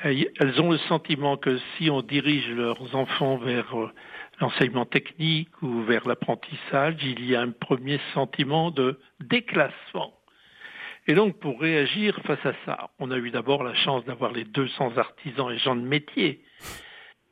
[0.04, 3.88] Elles ont le sentiment que si on dirige leurs enfants vers euh,
[4.40, 10.12] l'enseignement technique ou vers l'apprentissage, il y a un premier sentiment de déclassement.
[11.06, 14.44] Et donc, pour réagir face à ça, on a eu d'abord la chance d'avoir les
[14.44, 16.42] 200 artisans et gens de métier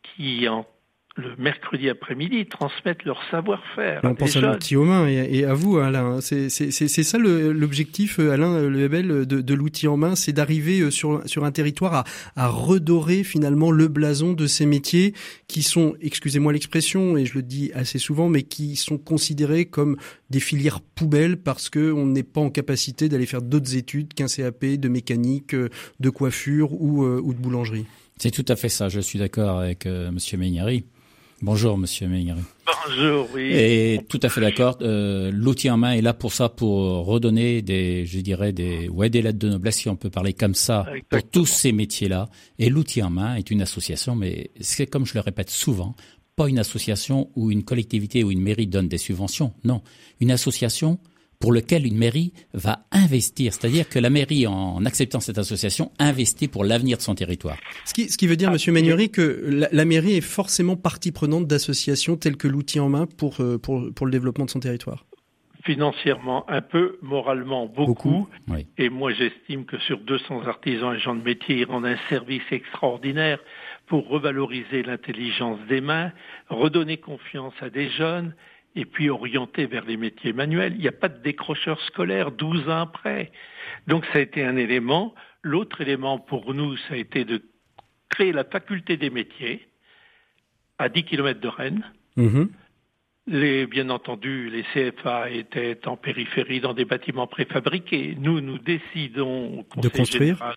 [0.02, 0.66] qui, en
[1.20, 4.00] le mercredi après-midi, transmettent leur savoir-faire.
[4.04, 6.20] On pense à l'outil aux mains et, à vous, Alain.
[6.20, 11.22] C'est ça l'objectif, Alain Le Lebel, de, de l'outil en main, c'est d'arriver euh, sur,
[11.26, 12.04] sur un territoire à,
[12.36, 15.14] à, redorer finalement le blason de ces métiers
[15.48, 19.96] qui sont, excusez-moi l'expression, et je le dis assez souvent, mais qui sont considérés comme
[20.30, 24.64] des filières poubelles parce qu'on n'est pas en capacité d'aller faire d'autres études qu'un CAP
[24.64, 27.86] de mécanique, euh, de coiffure ou, euh, ou de boulangerie.
[28.18, 28.88] C'est tout à fait ça.
[28.88, 30.38] Je suis d'accord avec euh, Monsieur.
[31.42, 32.40] Bonjour, Monsieur Meignery.
[32.86, 33.50] Bonjour, oui.
[33.52, 34.76] Et tout à fait d'accord.
[34.82, 39.08] Euh, L'outil en main est là pour ça, pour redonner des, je dirais des, ouais,
[39.08, 42.28] des lettres de noblesse, si on peut parler comme ça, pour tous ces métiers-là.
[42.58, 45.94] Et l'outil en main est une association, mais c'est comme je le répète souvent,
[46.36, 49.54] pas une association où une collectivité ou une mairie donne des subventions.
[49.64, 49.82] Non,
[50.20, 50.98] une association
[51.40, 53.52] pour lequel une mairie va investir.
[53.54, 57.56] C'est-à-dire que la mairie, en acceptant cette association, investit pour l'avenir de son territoire.
[57.86, 61.46] Ce qui, ce qui veut dire, Monsieur Magnory, que la, mairie est forcément partie prenante
[61.46, 65.06] d'associations telles que l'outil en main pour, euh, pour, pour le développement de son territoire
[65.62, 68.26] financièrement un peu, moralement beaucoup.
[68.78, 72.42] Et moi, j'estime que sur 200 artisans et gens de métier, ils rendent un service
[72.50, 73.38] extraordinaire
[73.86, 76.12] pour revaloriser l'intelligence des mains,
[76.48, 78.34] redonner confiance à des jeunes
[78.76, 80.74] et puis orienter vers les métiers manuels.
[80.74, 83.32] Il n'y a pas de décrocheur scolaire 12 ans après.
[83.86, 85.14] Donc ça a été un élément.
[85.42, 87.42] L'autre élément pour nous, ça a été de
[88.08, 89.66] créer la faculté des métiers
[90.78, 91.84] à 10 km de Rennes.
[92.16, 92.48] Mm-hmm.
[93.26, 98.16] Les, bien entendu, les CFA étaient en périphérie dans des bâtiments préfabriqués.
[98.18, 100.54] Nous, nous décidons de construire,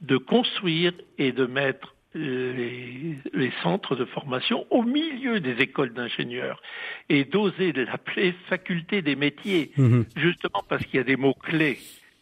[0.00, 6.62] de construire et de mettre les, les, centres de formation au milieu des écoles d'ingénieurs
[7.08, 10.06] et d'oser l'appeler faculté des métiers, mhm.
[10.16, 11.78] justement parce qu'il y a des mots-clés.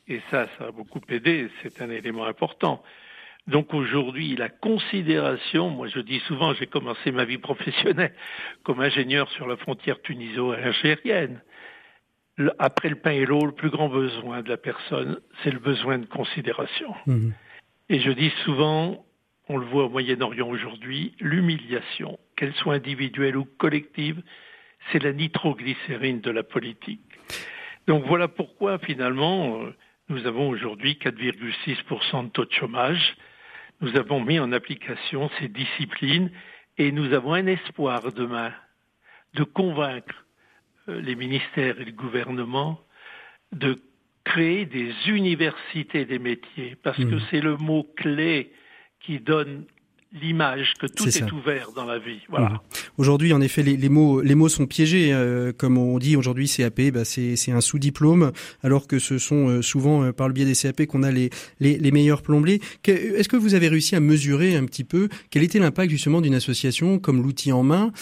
[0.08, 2.82] Et ça, ça a beaucoup aidé, c'est un élément important.
[3.46, 8.14] Donc aujourd'hui, la considération, moi je dis souvent, j'ai commencé ma vie professionnelle
[8.62, 11.40] comme ingénieur sur la frontière tuniso-algérienne.
[12.58, 15.98] Après le pain et l'eau, le plus grand besoin de la personne, c'est le besoin
[15.98, 16.94] de considération.
[17.06, 17.34] Mhm.
[17.88, 19.04] Et je dis souvent,
[19.52, 24.22] on le voit au Moyen-Orient aujourd'hui, l'humiliation, qu'elle soit individuelle ou collective,
[24.90, 27.00] c'est la nitroglycérine de la politique.
[27.86, 29.74] Donc voilà pourquoi finalement euh,
[30.08, 33.16] nous avons aujourd'hui 4,6% de taux de chômage.
[33.82, 36.30] Nous avons mis en application ces disciplines
[36.78, 38.52] et nous avons un espoir demain
[39.34, 40.24] de convaincre
[40.88, 42.80] euh, les ministères et le gouvernement
[43.52, 43.82] de
[44.24, 47.22] créer des universités des métiers, parce que mmh.
[47.30, 48.50] c'est le mot clé
[49.02, 49.66] qui donne
[50.20, 52.20] l'image que tout est, ouvert dans la vie.
[52.28, 52.50] Voilà.
[52.50, 52.58] Mhm.
[52.98, 55.12] Aujourd'hui, en effet, les, les, mots, les mots sont piégés.
[55.12, 59.62] Euh, comme on dit aujourd'hui, CAP, bah, c'est un sous-diplôme, alors que ce sont euh,
[59.62, 62.60] souvent euh, par le biais des CAP qu'on a les, les, les meilleurs plombiers.
[62.86, 66.34] Est-ce que vous avez réussi à mesurer un petit peu quel était l'impact justement d'une
[66.34, 67.92] association comme l'outil en main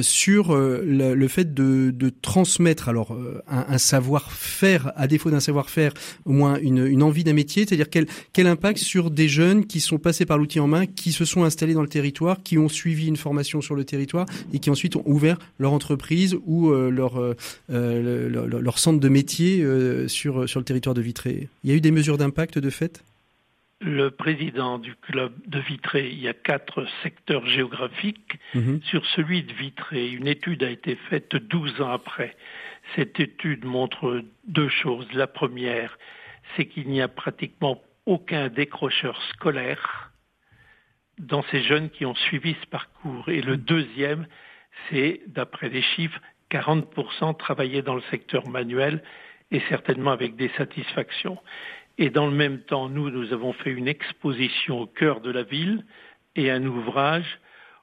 [0.00, 5.92] sur le, le, fait de, de transmettre alors un, un savoir-faire, à défaut d'un savoir-faire,
[6.24, 9.80] au moins une, une envie d'un métier, c'est-à-dire quel, quel impact sur des jeunes qui
[9.80, 12.68] sont passés par l'outil en main, qui se sont installés dans le territoire, qui ont
[12.68, 16.90] suivi une formation sur le territoire et qui ensuite ont ouvert leur entreprise ou euh,
[16.90, 17.34] leur, euh,
[17.70, 19.64] euh, leur, leur, centre de métier
[20.08, 21.48] sur, sur le territoire de Vitré.
[21.64, 23.02] Il y a eu des mesures d'impact de fait?
[23.80, 28.38] Le président du club de Vitré, il y a quatre secteurs géographiques.
[28.54, 28.80] Mhm.
[28.82, 32.36] Sur celui de Vitré, une étude a été faite 12 ans après.
[32.96, 35.06] Cette étude montre deux choses.
[35.12, 35.98] La première,
[36.56, 40.07] c'est qu'il n'y a pratiquement aucun décrocheur scolaire
[41.18, 43.28] dans ces jeunes qui ont suivi ce parcours.
[43.28, 44.26] Et le deuxième,
[44.88, 49.02] c'est, d'après les chiffres, 40% travaillaient dans le secteur manuel
[49.50, 51.38] et certainement avec des satisfactions.
[51.98, 55.42] Et dans le même temps, nous, nous avons fait une exposition au cœur de la
[55.42, 55.84] ville
[56.36, 57.40] et un ouvrage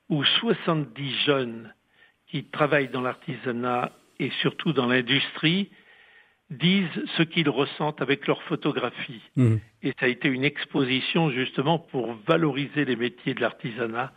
[0.10, 1.74] où 70 jeunes
[2.28, 5.70] qui travaillent dans l'artisanat et surtout dans l'industrie
[6.50, 9.22] disent ce qu'ils ressentent avec leur photographie.
[9.36, 9.56] Mmh.
[9.84, 14.14] Et ça a été une exposition justement pour valoriser les métiers de l'artisanat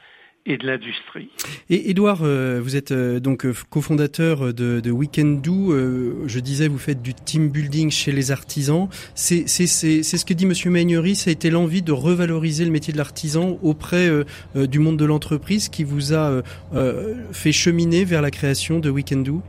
[0.48, 1.28] et de l'industrie.
[1.68, 5.74] Et Edouard, euh, vous êtes euh, donc euh, cofondateur de, de Weekend Do.
[6.26, 8.88] je disais, vous faites du team building chez les artisans.
[9.14, 12.98] C'est ce que dit Monsieur Maignery, ça a été l'envie de revaloriser le métier de
[12.98, 14.08] l'artisan auprès
[14.54, 16.42] du monde de l'entreprise qui vous a
[17.32, 19.42] fait cheminer vers la création de Weekend Do?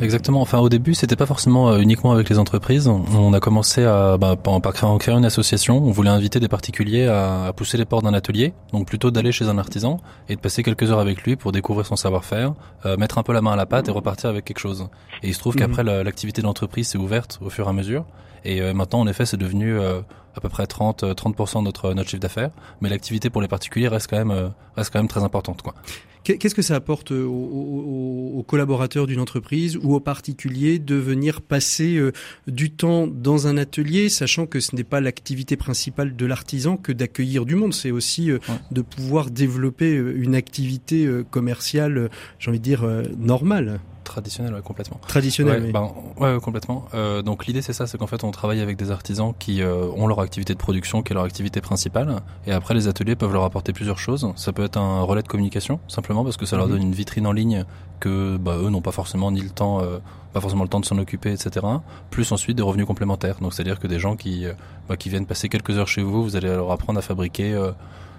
[0.00, 0.40] Exactement.
[0.40, 2.88] Enfin, au début, c'était pas forcément euh, uniquement avec les entreprises.
[2.88, 5.78] On a commencé à, bah, par, créer, une association.
[5.78, 9.48] On voulait inviter des particuliers à, pousser les portes d'un atelier, donc plutôt d'aller chez
[9.48, 13.18] un artisan et de passer quelques heures avec lui pour découvrir son savoir-faire, euh, mettre
[13.18, 14.88] un peu la main à la pâte et repartir avec quelque chose.
[15.22, 15.60] Et il se trouve mhm.
[15.60, 18.04] qu'après, l'activité d'entreprise s'est ouverte au fur et à mesure.
[18.44, 19.76] Et euh, maintenant, en effet, c'est devenu
[20.36, 23.88] à peu près 30 30% de notre notre chiffre d'affaires, mais l'activité pour les particuliers
[23.88, 25.74] reste quand même reste quand même très importante quoi.
[26.26, 31.96] Qu'est-ce que ça apporte euh, aux, collaborateurs d'une entreprise ou aux particuliers de venir passer
[31.96, 32.10] euh,
[32.48, 36.90] du temps dans un atelier, sachant que ce n'est pas l'activité principale de l'artisan que
[36.90, 38.38] d'accueillir du monde, c'est aussi euh,
[38.72, 42.84] de pouvoir développer une activité commerciale, j'ai envie de dire,
[43.18, 43.80] normale?
[44.06, 45.00] Traditionnel, ouais, complètement.
[45.06, 46.86] Traditionnel, ouais, Ben, ouais, complètement.
[46.94, 49.86] Euh, donc l'idée c'est ça, c'est qu'en fait on travaille avec des artisans qui euh,
[49.96, 53.32] ont leur activité de production, qui est leur activité principale, et après les ateliers peuvent
[53.32, 54.32] leur apporter plusieurs choses.
[54.36, 56.72] Ça peut être un relais de communication, simplement parce que ça leur mhm.
[56.72, 57.64] donne une vitrine en ligne
[57.98, 59.98] que bah, eux n'ont pas forcément ni le temps, euh,
[60.32, 61.66] pas forcément le temps de s'en occuper, etc.
[62.10, 63.36] Plus ensuite des revenus complémentaires.
[63.40, 64.52] Donc c'est-à-dire que des gens qui, euh,
[64.88, 67.58] bah, qui viennent passer quelques heures chez vous, vous allez leur apprendre à fabriquer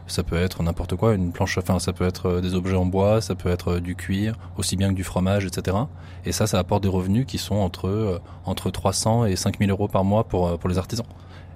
[0.08, 3.22] Ça peut être n'importe quoi, une planche, enfin ça peut être des objets en bois,
[3.22, 5.78] ça peut être du cuir, aussi bien que du fromage, etc.
[6.26, 10.04] Et ça, ça apporte des revenus qui sont entre entre 300 et 5000 euros par
[10.04, 11.06] mois pour pour les artisans.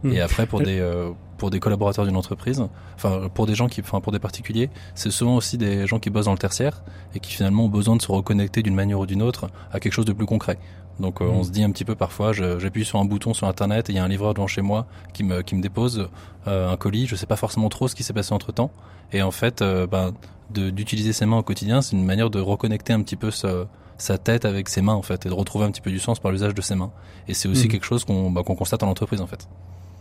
[0.04, 0.22] Et hmm.
[0.22, 2.64] après, pour des, euh, pour des collaborateurs d'une entreprise,
[2.96, 6.10] enfin, pour des gens qui, enfin, pour des particuliers, c'est souvent aussi des gens qui
[6.10, 6.84] bossent dans le tertiaire
[7.14, 9.94] et qui finalement ont besoin de se reconnecter d'une manière ou d'une autre à quelque
[9.94, 10.58] chose de plus concret.
[11.02, 13.90] Donc, euh, on se dit un petit peu parfois, j'appuie sur un bouton sur Internet
[13.90, 16.10] et il y a un livreur devant chez moi qui me, qui me dépose
[16.48, 17.08] euh, un colis.
[17.08, 18.72] Je sais pas forcément trop ce qui s'est passé entre temps.
[19.12, 20.14] Et en fait, ben,
[20.50, 23.66] d'utiliser ses mains au quotidien, c'est une manière de reconnecter un petit peu ce,
[24.02, 26.20] sa tête avec ses mains en fait et de retrouver un petit peu du sens
[26.20, 26.92] par l'usage de ses mains.
[27.28, 27.72] Et c'est aussi hmm.
[27.72, 29.48] quelque chose qu'on bah, qu'on constate en entreprise en fait.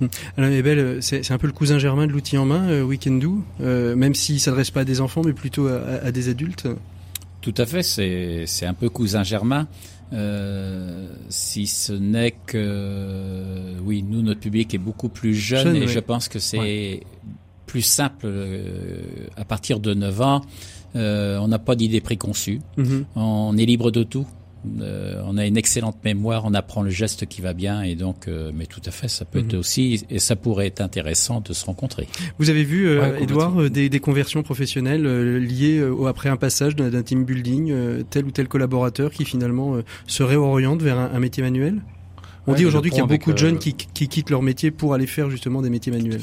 [0.01, 0.09] Hum.
[0.39, 3.43] Alain Ebel, c'est un peu le cousin germain de l'outil en main, euh, Weekend Do,
[3.61, 6.67] euh, même s'il s'adresse pas à des enfants, mais plutôt à, des adultes.
[7.43, 9.67] Tout à fait, c'est un peu cousin germain.
[10.13, 16.01] Euh, si ce n'est que, oui, nous, notre public est beaucoup plus jeune, et je
[16.01, 17.03] pense que c'est
[17.67, 18.29] plus simple
[19.37, 20.41] à partir de 9 ans.
[20.95, 22.61] on n'a pas d'idées préconçues.
[22.79, 23.05] Mm-hmm.
[23.17, 24.27] On est libre de tout.
[24.81, 28.29] Euh, on a une excellente mémoire, on apprend le geste qui va bien et donc,
[28.29, 29.59] euh, mais tout à fait, ça peut être mhm.
[29.59, 32.09] aussi et ça pourrait être intéressant de se rencontrer.
[32.39, 37.25] Vous avez vu, euh, Edouard, des, des, conversions professionnelles liées après un passage d'un team
[37.25, 41.81] building, tel ou tel collaborateur qui finalement se réoriente vers un, métier manuel?
[42.47, 44.95] On dit aujourd'hui qu'il y a beaucoup de jeunes qui, qui quittent leur métier pour
[44.95, 46.23] aller faire justement des métiers manuels.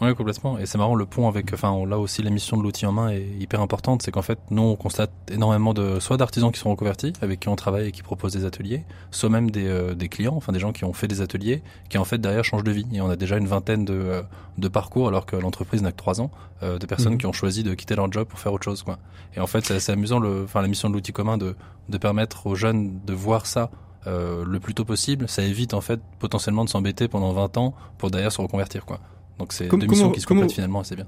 [0.00, 0.58] Oui, complètement.
[0.58, 3.10] Et c'est marrant, le pont avec, enfin, là aussi, la mission de l'outil en main
[3.10, 4.02] est hyper importante.
[4.02, 7.48] C'est qu'en fait, nous, on constate énormément de, soit d'artisans qui sont reconvertis, avec qui
[7.48, 10.58] on travaille et qui proposent des ateliers, soit même des, euh, des clients, enfin, des
[10.58, 12.86] gens qui ont fait des ateliers, qui en fait derrière changent de vie.
[12.92, 14.22] Et on a déjà une vingtaine de, euh,
[14.58, 16.30] de parcours, alors que l'entreprise n'a que trois ans,
[16.62, 17.18] euh, de personnes mhm.
[17.18, 18.98] qui ont choisi de quitter leur job pour faire autre chose, quoi.
[19.36, 21.54] Et en fait, c'est assez amusant, le, enfin, la mission de l'outil commun de,
[21.88, 23.70] de permettre aux jeunes de voir ça
[24.06, 25.28] euh, le plus tôt possible.
[25.28, 29.00] Ça évite, en fait, potentiellement de s'embêter pendant 20 ans pour derrière se reconvertir, quoi.
[29.38, 31.06] Donc c'est deux missions qui se complètent finalement assez bien.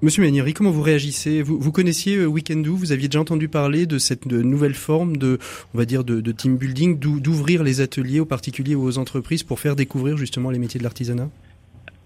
[0.00, 1.42] Monsieur Manieri, comment vous réagissez?
[1.42, 5.40] Vous, vous connaissiez euh, Weekendoo Vous aviez déjà entendu parler de cette nouvelle forme de,
[5.74, 9.42] on va dire, de, de team building, d'ouvrir les ateliers aux particuliers ou aux entreprises
[9.42, 11.28] pour faire découvrir justement les métiers de l'artisanat?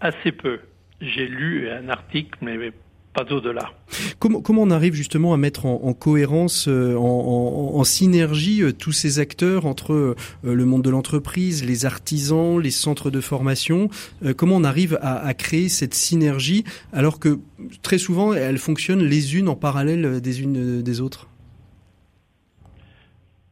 [0.00, 0.60] Assez peu.
[1.02, 2.72] J'ai lu un article, mais
[3.12, 3.70] pas au-delà.
[4.18, 9.18] Comment, comment on arrive justement à mettre en, cohérence, euh, en, synergie euh, tous ces
[9.18, 13.88] acteurs entre euh, le monde de l'entreprise, les artisans, les centres de formation
[14.36, 17.38] Comment on arrive à, créer cette synergie alors que
[17.82, 21.28] très souvent elles fonctionnent les unes en parallèle des unes des autres?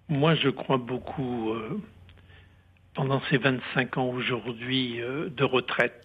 [0.08, 1.52] Moi, je crois beaucoup
[2.94, 6.04] pendant ces 25 ans aujourd'hui de retraite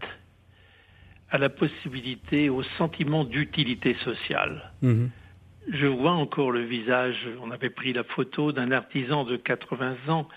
[1.36, 4.72] à la possibilité, au sentiment d'utilité sociale.
[4.82, 5.10] Mhm.
[5.70, 10.30] Je vois encore le visage, on avait pris la photo d'un artisan de 80 ans,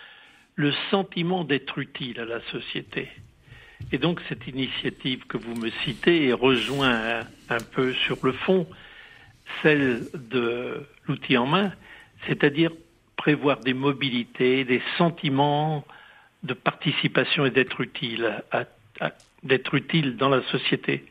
[0.56, 3.08] le sentiment d'être utile à la société.
[3.92, 8.66] Et donc cette initiative que vous me citez rejoint un, peu sur le fond
[9.62, 11.72] celle de l'outil en main,
[12.26, 12.72] c'est-à-dire
[13.16, 15.84] prévoir des mobilités, des sentiments
[16.42, 18.64] de participation et d'être utile à,
[19.00, 21.04] à, d'être utile dans la société.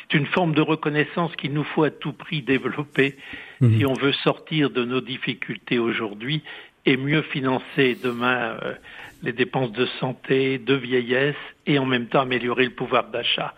[0.00, 3.16] C'est une forme de reconnaissance qu'il nous faut à tout prix développer
[3.60, 3.78] mhm.
[3.78, 6.42] si on veut sortir de nos difficultés aujourd'hui
[6.86, 8.74] et mieux financer demain euh,
[9.22, 13.54] les dépenses de santé, de vieillesse et en même temps améliorer le pouvoir d'achat.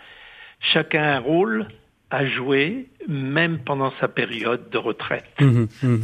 [0.61, 1.69] Chacun a un rôle,
[2.11, 5.25] à jouer, même pendant sa période de retraite.
[5.41, 5.97] Mmh, mmh.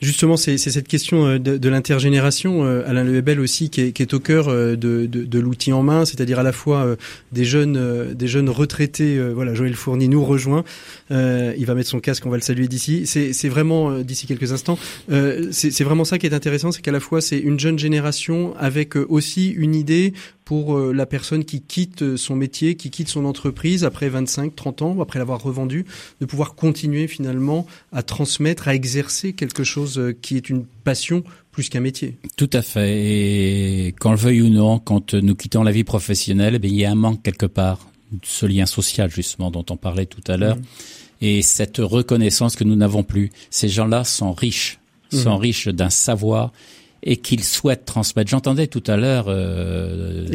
[0.00, 4.02] Justement, c'est cette question euh, de, de l'intergénération, euh, Alain Lebel aussi, qui est, qui
[4.02, 6.96] est au cœur euh, de, de, de l'outil en main, c'est-à-dire à la fois
[7.32, 9.18] des jeunes, des jeunes retraités.
[9.32, 10.64] Voilà, Joël Fourny nous rejoint.
[11.10, 13.06] il va mettre son casque, on va le saluer d'ici.
[13.06, 14.78] C'est vraiment d'ici quelques instants.
[15.50, 18.96] c'est vraiment ça qui est intéressant, c'est qu'à la fois c'est une jeune génération avec
[18.96, 20.12] aussi une idée
[20.44, 24.96] pour la personne qui quitte son métier, qui quitte son entreprise après 25, 30 ans,
[25.00, 25.84] après l'avoir revendu,
[26.28, 31.68] pouvoir continuer finalement à transmettre, à exercer quelque chose euh, qui est une passion plus
[31.68, 32.16] qu'un métier.
[32.36, 33.88] Tout à fait.
[33.88, 36.84] Et qu'on le veuille ou non, quand nous quittons la vie professionnelle, eh il y
[36.84, 37.88] a un manque quelque part,
[38.22, 40.62] ce lien social justement dont on parlait tout à l'heure, mmh.
[41.22, 43.30] et cette reconnaissance que nous n'avons plus.
[43.50, 44.78] Ces gens-là sont riches,
[45.10, 45.40] sont mmh.
[45.40, 46.52] riches d'un savoir
[47.02, 48.30] et qu'il souhaite transmettre.
[48.30, 50.26] J'entendais tout à l'heure, euh,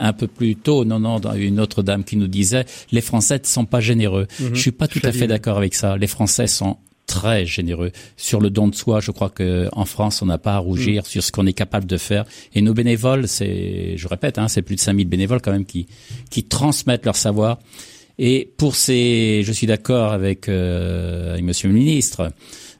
[0.00, 3.46] un peu plus tôt, non, non, une autre dame qui nous disait, les Français ne
[3.46, 4.26] sont pas généreux.
[4.40, 4.54] Mhm.
[4.54, 5.96] Je suis pas tout à fait d'accord avec ça.
[5.96, 9.00] Les Français sont très généreux sur le don de soi.
[9.00, 11.08] Je crois que en France, on n'a pas à rougir mhm.
[11.08, 12.24] sur ce qu'on est capable de faire.
[12.54, 15.86] Et nos bénévoles, c'est, je répète, hein, c'est plus de 5000 bénévoles quand même qui
[16.30, 17.58] qui transmettent leur savoir.
[18.18, 22.32] Et pour ces, je suis d'accord avec, euh, avec Monsieur le Ministre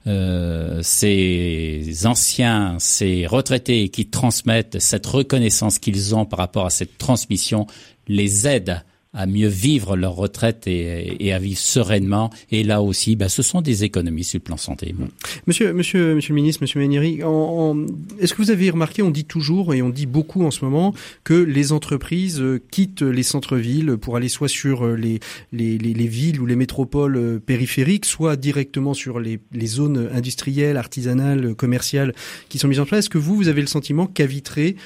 [0.07, 6.99] euh, ces anciens, ces retraités qui transmettent cette reconnaissance qu'ils ont par rapport à cette
[6.99, 7.67] transmission,
[8.09, 8.83] les aident
[9.15, 12.31] à mieux vivre leur retraite et, à vivre sereinement.
[12.51, 14.95] Et là aussi, ben, ce sont des économies sur le plan santé.
[15.47, 17.21] Monsieur, monsieur, monsieur le ministre, monsieur Méniri,
[18.19, 20.95] est-ce que vous avez remarqué, on dit toujours et on dit beaucoup en ce moment
[21.25, 25.21] que les entreprises euh, quittent les centres-villes pour aller soit sur euh, les,
[25.53, 30.77] les, les, villes ou les métropoles euh, périphériques, soit directement sur les, les zones industrielles,
[30.77, 32.15] artisanales, commerciales
[32.49, 33.01] qui sont mises en place?
[33.01, 34.77] Est-ce que vous, vous avez le sentiment qu'à Vitré,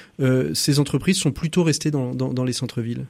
[0.54, 3.06] ces entreprises sont plutôt restées dans, dans, dans les centres-villes?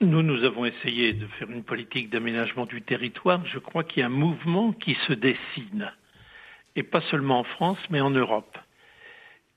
[0.00, 3.44] Nous, nous avons essayé de faire une politique d'aménagement du territoire.
[3.46, 5.90] Je crois qu'il y a un mouvement qui se dessine,
[6.74, 8.58] et pas seulement en France, mais en Europe.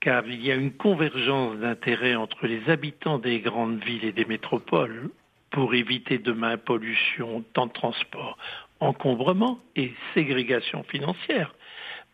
[0.00, 4.24] Car il y a une convergence d'intérêts entre les habitants des grandes villes et des
[4.24, 5.10] métropoles
[5.50, 8.38] pour éviter demain pollution, temps de transport,
[8.78, 11.54] encombrement et ségrégation financière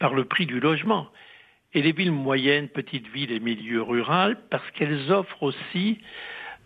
[0.01, 1.07] par le prix du logement.
[1.75, 6.01] Et les villes moyennes, petites villes et milieux ruraux, parce qu'elles offrent aussi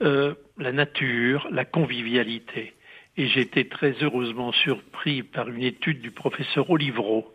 [0.03, 2.74] euh, la nature, la convivialité.
[3.16, 7.30] Et j'ai été très heureusement surpris par une étude du professeur Olivreau,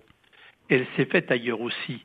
[0.70, 2.04] elle s'est faite ailleurs aussi,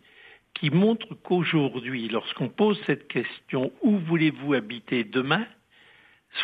[0.54, 5.46] qui montre qu'aujourd'hui, lorsqu'on pose cette question où voulez-vous habiter demain,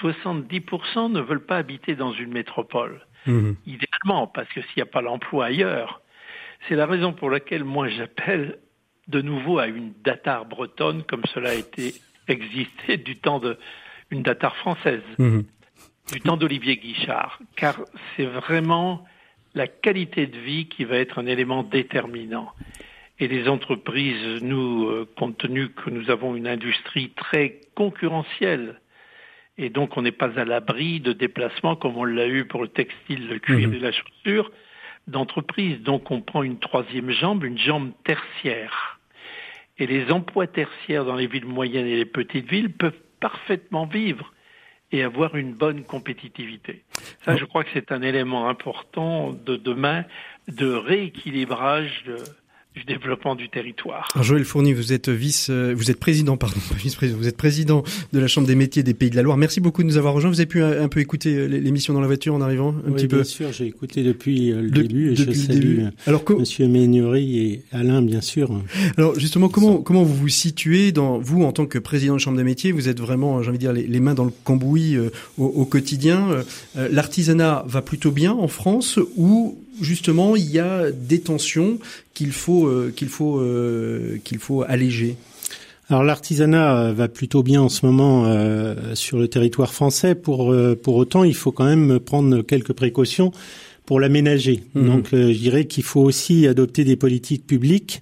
[0.00, 3.06] 70% ne veulent pas habiter dans une métropole.
[3.26, 3.52] Mmh.
[3.66, 6.00] Idéalement, parce que s'il n'y a pas l'emploi ailleurs.
[6.68, 8.58] C'est la raison pour laquelle moi j'appelle
[9.08, 11.94] de nouveau à une datar bretonne, comme cela a été
[12.28, 13.58] existé du temps de,
[14.10, 15.44] une datar française mhm.
[16.12, 17.80] du temps d'Olivier Guichard, car
[18.16, 19.04] c'est vraiment
[19.54, 22.52] la qualité de vie qui va être un élément déterminant.
[23.18, 28.80] Et les entreprises, nous, euh, compte tenu que nous avons une industrie très concurrentielle,
[29.58, 32.68] et donc on n'est pas à l'abri de déplacements comme on l'a eu pour le
[32.68, 33.74] textile, le cuir mhm.
[33.74, 34.50] et la chaussure,
[35.06, 35.80] d'entreprises.
[35.80, 39.00] Donc on prend une troisième jambe, une jambe tertiaire.
[39.78, 44.32] Et les emplois tertiaires dans les villes moyennes et les petites villes peuvent parfaitement vivre
[44.92, 46.84] et avoir une bonne compétitivité.
[47.24, 50.04] Ça, je crois que c'est un élément important de demain
[50.48, 52.16] de rééquilibrage de,
[52.76, 54.06] du développement du territoire.
[54.14, 57.36] Alors Joël Fourny, vous êtes vice, euh, vous êtes président, pardon, pas vice-président, vous êtes
[57.36, 59.38] président de la Chambre des métiers des Pays de la Loire.
[59.38, 60.30] Merci beaucoup de nous avoir rejoints.
[60.30, 63.08] Vous avez pu un, peu écouter euh, l'émission dans la voiture en arrivant un petit
[63.08, 63.16] peu.
[63.16, 67.62] Bien sûr, j'ai écouté depuis euh, le début et je salue Alors, Monsieur Méniori et
[67.72, 68.50] Alain, bien sûr.
[68.98, 72.24] Alors justement, comment comment vous vous situez dans vous en tant que président de la
[72.24, 74.98] Chambre des métiers Vous êtes vraiment, j'ai envie de dire, les, mains dans le cambouis
[75.38, 76.44] au, au, quotidien.
[76.74, 81.78] L'artisanat va plutôt bien en France ou justement il y a des tensions
[82.14, 85.16] qu'il faut euh, qu'il faut euh, qu'il faut alléger
[85.88, 88.26] alors l'artisanat euh, va plutôt bien en ce moment
[88.94, 90.16] sur le territoire français.
[90.16, 90.52] Pour
[90.82, 93.30] pour autant, il faut quand même prendre quelques précautions
[93.84, 94.64] pour l'aménager.
[94.74, 94.86] Mmh.
[94.86, 98.00] Donc je dirais qu'il faut aussi adopter des politiques publiques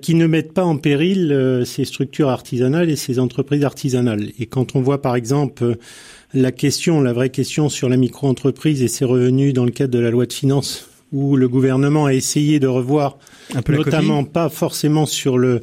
[0.00, 4.30] qui ne mettent pas en péril ces structures artisanales et ces entreprises artisanales.
[4.38, 5.76] Et quand on voit par exemple
[6.34, 9.98] la question, la vraie question sur la micro-entreprise et ses revenus dans le cadre de
[10.00, 13.18] la loi de finances, où le gouvernement a essayé de revoir,
[13.54, 15.60] Un peu notamment pas forcément sur le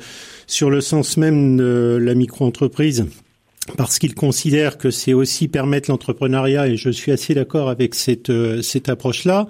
[0.48, 3.06] sur le sens même de la micro-entreprise,
[3.78, 8.30] parce qu'il considère que c'est aussi permettre l'entrepreneuriat, et je suis assez d'accord avec cette
[8.30, 9.48] euh, cette approche-là.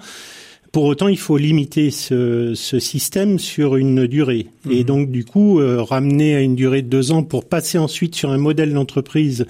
[0.72, 4.46] Pour autant, il faut limiter ce, ce système sur une durée.
[4.70, 4.84] Et mhm.
[4.84, 8.30] donc, du coup, euh, ramener à une durée de deux ans pour passer ensuite sur
[8.30, 9.44] un modèle d'entreprise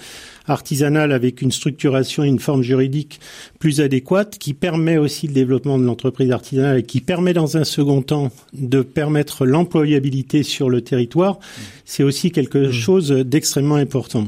[0.47, 3.21] artisanale avec une structuration et une forme juridique
[3.57, 7.63] plus adéquate qui permet aussi le développement de l'entreprise artisanale et qui permet dans un
[7.63, 11.39] second temps de permettre l'employabilité sur le territoire,
[11.85, 12.71] c'est aussi quelque mhm.
[12.73, 14.27] chose d'extrêmement important.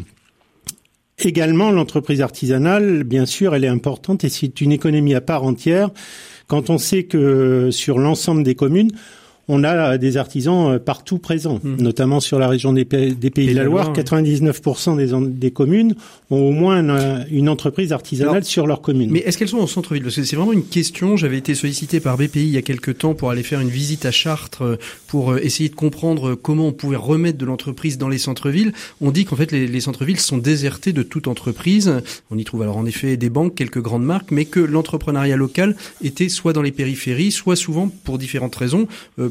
[1.20, 5.90] Également, l'entreprise artisanale, bien sûr, elle est importante et c'est une économie à part entière
[6.48, 8.92] quand on sait que sur l'ensemble des communes,
[9.48, 11.82] on a des artisans euh, partout présents, mmh.
[11.82, 13.94] notamment sur la région des, Pays, de la Loire.
[13.94, 15.96] 99% des, des, communes
[16.32, 16.80] ont au moins
[17.30, 19.12] une, entreprise artisanale sur leur commune.
[19.12, 20.04] Mais est-ce qu'elles sont au centre-ville?
[20.04, 21.16] Parce que c'est vraiment une question.
[21.18, 24.06] J'avais été sollicité par BPI il y a quelques temps pour aller faire une visite
[24.06, 24.76] à Chartres euh,
[25.08, 28.74] pour euh, essayer de comprendre comment on pouvait remettre de l'entreprise dans les centres-villes.
[29.02, 31.94] On dit qu'en fait les, les centres-villes sont désertés de toute entreprise.
[32.32, 35.76] On y trouve alors en effet des banques, quelques grandes marques, mais que l'entrepreneuriat local
[36.04, 38.88] était soit dans les périphéries, soit souvent pour différentes raisons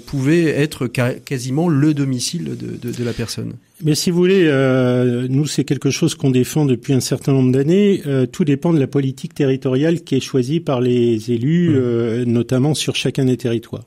[0.07, 3.55] pouvait être quasiment le domicile de, la personne.
[3.85, 7.53] Mais si vous voulez, euh, nous c'est quelque chose qu'on défend depuis un certain nombre
[7.53, 8.01] d'années.
[8.07, 11.75] Euh, tout dépend de la politique territoriale qui est choisie par les élus, mmh.
[11.77, 13.85] euh, notamment sur chacun des territoires.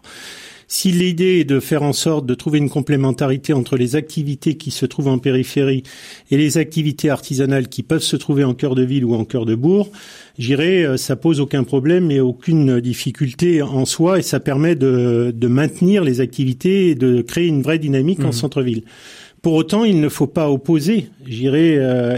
[0.70, 4.70] Si l'idée est de faire en sorte de trouver une complémentarité entre les activités qui
[4.70, 5.84] se trouvent en périphérie
[6.30, 9.45] et les activités artisanales qui peuvent se trouver en cœur de ville ou en cœur
[9.45, 9.89] de bourg,
[10.38, 15.34] j'irai, euh, ça pose aucun problème et aucune difficulté en soi et ça permet de,
[15.48, 18.34] maintenir les activités et de créer une vraie dynamique en mmh.
[18.34, 18.84] centre-ville.
[19.48, 21.76] Pour autant, il ne faut pas opposer, j'irai,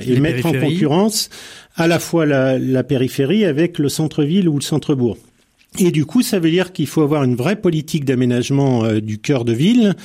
[0.07, 1.29] et mettre en concurrence
[1.75, 5.15] à la fois la, la périphérie avec le centre-ville ou le centre-bourg.
[5.77, 9.19] Et du coup, ça veut dire qu'il faut avoir une vraie politique d'aménagement euh, du
[9.19, 9.95] cœur de ville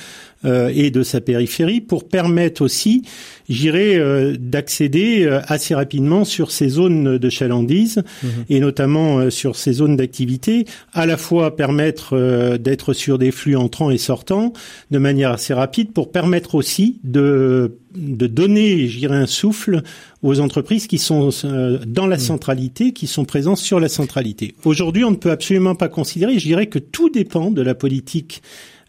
[0.45, 3.01] euh, et de sa périphérie pour permettre aussi,
[3.49, 8.29] j'irais, euh, d'accéder assez rapidement sur ces zones de chalandise mhm.
[8.49, 13.89] et notamment sur ces zones d'activité, à la fois permettre d'être sur des flux entrants
[13.89, 14.53] et sortants
[14.91, 19.81] de manière assez rapide pour permettre aussi de de donner, j'irais, un souffle
[20.21, 22.19] aux entreprises qui sont euh, dans la mm.
[22.19, 24.55] centralité, qui sont présentes sur la centralité.
[24.65, 28.41] Aujourd'hui, on ne peut absolument pas considérer, je dirais que tout dépend de la politique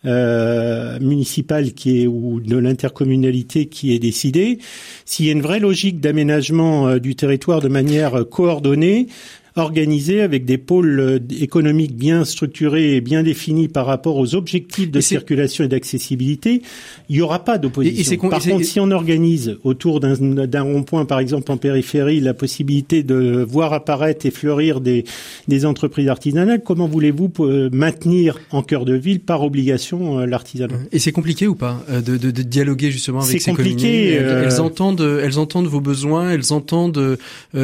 [0.04, 4.58] euh, municipale qui est ou de l'intercommunalité qui est décidée.
[5.04, 9.08] S'il y a une vraie logique d'aménagement euh, du territoire de manière coordonnée,
[9.56, 14.90] organisé avec des pôles euh, économiques bien structurés et bien définis par rapport aux objectifs
[14.90, 16.62] de circulation et d'accessibilité,
[17.08, 18.28] il n'y aura pas d'opposition.
[18.28, 23.44] Par contre, si on organise autour d'un rond-point, par exemple en périphérie, la possibilité de
[23.48, 25.04] voir apparaître et fleurir des,
[25.48, 30.76] des entreprises artisanales, comment voulez-vous euh, maintenir en cœur de ville par obligation euh, l'artisanat?
[30.92, 34.60] Et c'est compliqué ou pas de, de, de, dialoguer justement avec ces compliqué, elles, elles,
[34.60, 37.16] entendent, elles entendent vos besoins, elles entendent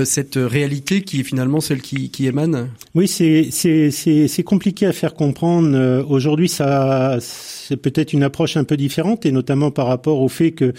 [0.04, 5.76] cette réalité qui est finalement celle qui, qui émanent Oui, c'est compliqué à faire comprendre.
[5.76, 7.18] Euh, aujourd'hui, ça
[7.66, 10.72] c'est peut-être une approche un peu différente, et notamment par rapport au fait que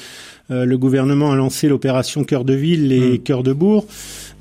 [0.52, 3.20] euh, le gouvernement a lancé l'opération cœur de ville et mmh.
[3.20, 3.86] cœur de bourg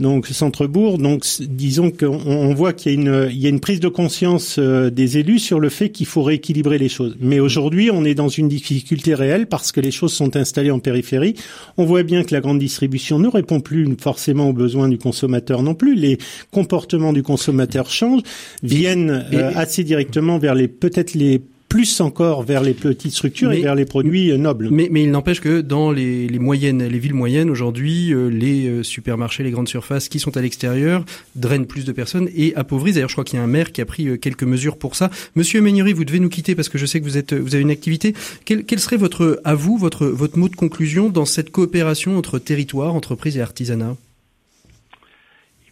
[0.00, 0.98] donc centre-bourg.
[0.98, 4.56] Donc disons qu'on voit qu'il y a une, il y a une prise de conscience
[4.58, 7.16] euh, des élus sur le fait qu'il faut rééquilibrer les choses.
[7.20, 10.80] Mais aujourd'hui, on est dans une difficulté réelle parce que les choses sont installées en
[10.80, 11.34] périphérie.
[11.78, 15.62] On voit bien que la grande distribution ne répond plus forcément aux besoins du consommateur
[15.62, 15.94] non plus.
[15.94, 16.18] Les
[16.50, 18.22] comportements du consommateur changent,
[18.62, 21.40] viennent euh, assez directement vers les peut-être les
[21.72, 24.68] plus encore vers les petites structures et vers les produits euh, nobles.
[24.70, 28.68] Mais, mais il n'empêche que dans les, les, moyennes, les villes moyennes aujourd'hui, euh, les
[28.68, 31.02] euh, supermarchés, les grandes surfaces qui sont à l'extérieur
[31.34, 32.96] drainent plus de personnes et appauvrissent.
[32.96, 35.08] D'ailleurs, je crois qu'il y a un maire qui a pris quelques mesures pour ça.
[35.34, 37.62] Monsieur Meignery, vous devez nous quitter parce que je sais que vous êtes, vous avez
[37.62, 38.12] une activité.
[38.44, 42.38] Quel, quel serait votre, à vous, votre, votre mot de conclusion dans cette coopération entre
[42.38, 43.96] territoire, entreprise et artisanat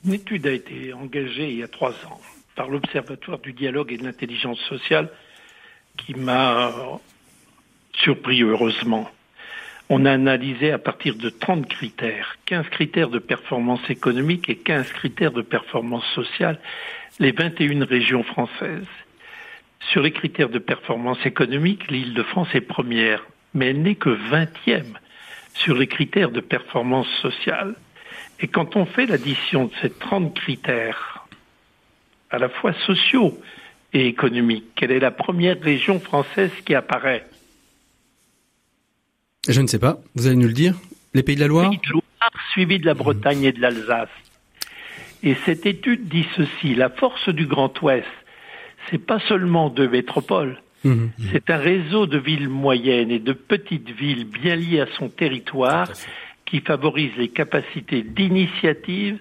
[0.06, 2.22] Une étude a été engagée il y a trois ans
[2.56, 5.10] par l'Observatoire du dialogue et de l'intelligence sociale
[5.96, 6.72] qui m'a
[7.94, 9.10] surpris heureusement.
[9.88, 14.92] On a analysé à partir de 30 critères, 15 critères de performance économique et 15
[14.92, 16.60] critères de performance sociale,
[17.18, 18.86] les 21 régions françaises.
[19.90, 24.10] Sur les critères de performance économique, l'île de France est première, mais elle n'est que
[24.10, 24.94] 20e
[25.54, 27.74] sur les critères de performance sociale.
[28.38, 31.26] Et quand on fait l'addition de ces 30 critères,
[32.30, 33.36] à la fois sociaux,
[33.92, 34.64] et économique.
[34.74, 37.26] Quelle est la première région française qui apparaît?
[39.48, 39.98] Je ne sais pas.
[40.14, 40.74] Vous allez nous le dire
[41.14, 42.02] Les Pays de la Loire, Pays de Loire
[42.52, 44.08] Suivi de la Bretagne et de l'Alsace.
[45.22, 48.06] Et cette étude dit ceci la force du Grand Ouest,
[48.90, 50.62] c'est pas seulement deux métropoles.
[50.84, 51.10] Mhm.
[51.32, 55.90] C'est un réseau de villes moyennes et de petites villes bien liées à son territoire
[56.46, 59.18] qui favorise les capacités d'initiative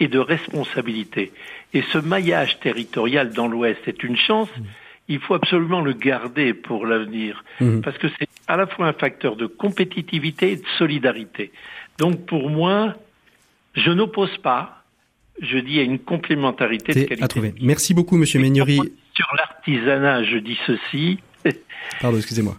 [0.00, 1.32] et de responsabilité.
[1.74, 4.48] Et ce maillage territorial dans l'Ouest est une chance.
[4.56, 4.62] Mm.
[5.10, 7.80] Il faut absolument le garder pour l'avenir, mm.
[7.80, 11.52] parce que c'est à la fois un facteur de compétitivité et de solidarité.
[11.98, 12.94] Donc pour moi,
[13.74, 14.84] je n'oppose pas,
[15.40, 17.22] je dis à une complémentarité de qualité.
[17.22, 17.54] À trouver.
[17.60, 18.80] Merci beaucoup, Monsieur Méniori.
[19.14, 21.18] Sur l'artisanat, je dis ceci.
[22.00, 22.56] Pardon, excusez-moi.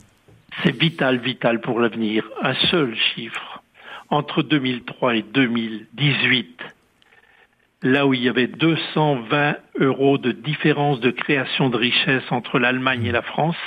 [0.63, 2.29] C'est vital, vital pour l'avenir.
[2.41, 3.63] Un seul chiffre.
[4.09, 6.59] Entre 2003 et 2018,
[7.81, 13.05] là où il y avait 220 euros de différence de création de richesse entre l'Allemagne
[13.05, 13.57] et la France,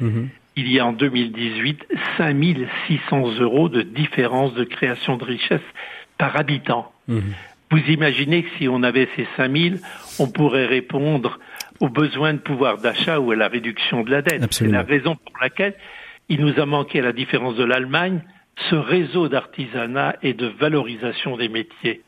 [0.00, 0.28] mhm.
[0.56, 1.86] il y a en 2018
[2.18, 5.62] 5600 euros de différence de création de richesse
[6.18, 6.92] par habitant.
[7.08, 7.22] Mhm.
[7.70, 9.80] Vous imaginez que si on avait ces 5000,
[10.20, 11.40] on pourrait répondre
[11.80, 14.52] aux besoins de pouvoir d'achat ou à la réduction de la dette.
[14.52, 15.74] C'est la raison pour laquelle
[16.28, 18.22] il nous a manqué, à la différence de l'Allemagne,
[18.70, 22.02] ce réseau d'artisanat et de valorisation des métiers.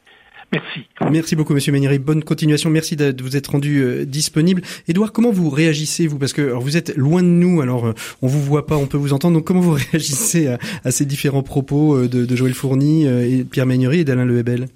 [0.53, 0.81] Merci.
[1.11, 1.99] Merci beaucoup, Monsieur Méniri.
[1.99, 2.71] Bonne continuation.
[2.71, 4.63] Merci de vous être rendu euh, disponible.
[4.89, 6.19] Édouard, comment vous réagissez vous?
[6.19, 7.93] Parce que vous êtes loin de nous, alors euh,
[8.23, 9.37] on vous voit pas, on peut vous entendre.
[9.37, 13.45] Donc comment vous réagissez à, à ces différents propos euh, de, de Joël Fourny et
[13.45, 14.69] Pierre Méniri et d'Alain Lehebel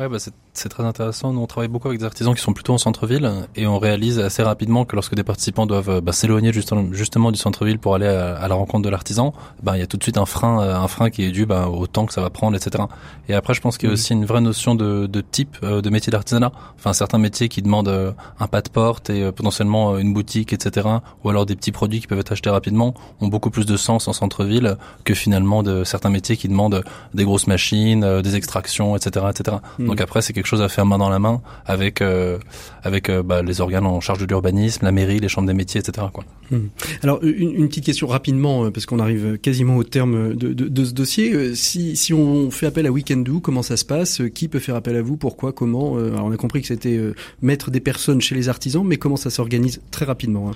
[0.00, 1.32] Ouais, bah c'est C'est très intéressant.
[1.32, 4.18] Nous, on travaille beaucoup avec des artisans qui sont plutôt en centre-ville et on réalise
[4.18, 8.48] assez rapidement que lorsque des participants doivent bah, s'éloigner justement, du centre-ville pour aller à,
[8.48, 9.32] la rencontre de l'artisan,
[9.62, 11.46] bah, il y a tout de suite un frein, euh, un frein qui est dû
[11.46, 12.84] bah, au temps que ça va prendre, etc.
[13.28, 15.80] Et après, je pense qu'il y a aussi une vraie notion de, de type euh,
[15.80, 16.50] de métier d'artisanat.
[16.76, 20.88] Enfin, certains métiers qui demandent euh, un pas de porte et potentiellement une boutique, etc.
[21.22, 24.08] Ou alors des petits produits qui peuvent être achetés rapidement ont beaucoup plus de sens
[24.08, 26.82] en centre-ville que finalement de certains métiers qui demandent
[27.14, 29.58] des grosses machines, des extractions, etc., etc.
[29.78, 29.86] Mm.
[29.86, 32.38] Donc après, c'est quelque chose à faire main dans la main avec euh,
[32.82, 35.80] avec euh, bah, les organes en charge de l'urbanisme, la mairie, les chambres des métiers,
[35.80, 36.06] etc.
[36.50, 36.68] Hmm.
[37.02, 41.54] Alors une, petite question rapidement euh, parce qu'on arrive quasiment au terme de, ce dossier.
[41.54, 44.22] Si, si on fait appel à Weekendoo, comment ça se passe?
[44.34, 45.18] Qui peut faire appel à vous?
[45.18, 45.52] Pourquoi?
[45.52, 45.92] Comment?
[45.92, 46.98] On a compris que c'était
[47.42, 50.54] mettre des personnes chez les artisans, mais comment ça s'organise très rapidement hein?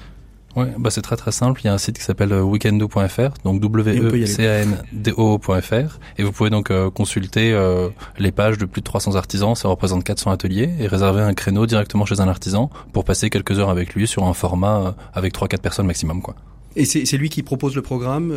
[0.57, 1.61] Ouais, bah c'est très très simple.
[1.63, 4.79] Il y a un site qui s'appelle euh, weekendo.fr, donc w e c a n
[4.93, 7.89] d o.fr, et vous pouvez donc euh, consulter euh,
[8.19, 9.55] les pages de plus de 300 artisans.
[9.55, 13.59] Ça représente 400 ateliers et réserver un créneau directement chez un artisan pour passer quelques
[13.59, 16.35] heures avec lui sur un format avec 3-4 personnes maximum, quoi.
[16.77, 18.33] Et c'est lui qui propose le programme.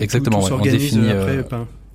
[0.00, 0.40] Exactement.
[0.40, 1.10] on définit.
[1.10, 1.44] Après,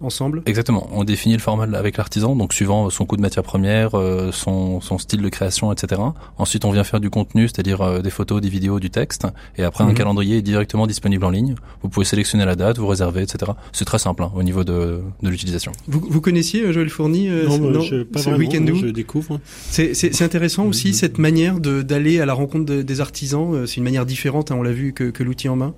[0.01, 0.89] ensemble Exactement.
[0.91, 4.81] On définit le format avec l'artisan, donc suivant son coût de matière première, euh, son,
[4.81, 6.01] son style de création, etc.
[6.37, 9.27] Ensuite, on vient faire du contenu, c'est-à-dire euh, des photos, des vidéos, du texte.
[9.57, 9.95] Et après, un mhm.
[9.95, 11.55] calendrier est directement disponible en ligne.
[11.81, 13.51] Vous pouvez sélectionner la date, vous réserver, etc.
[13.71, 15.71] C'est très simple hein, au niveau de, de l'utilisation.
[15.87, 19.39] Vous, vous connaissiez euh, Joël Fourni Non, non je, pas vraiment, week-end je découvre.
[19.69, 20.93] C'est intéressant aussi mhm.
[20.93, 23.65] cette manière d'aller à la rencontre des artisans.
[23.67, 25.73] C'est une manière différente, hein, on l'a vu, que, que l'outil en main.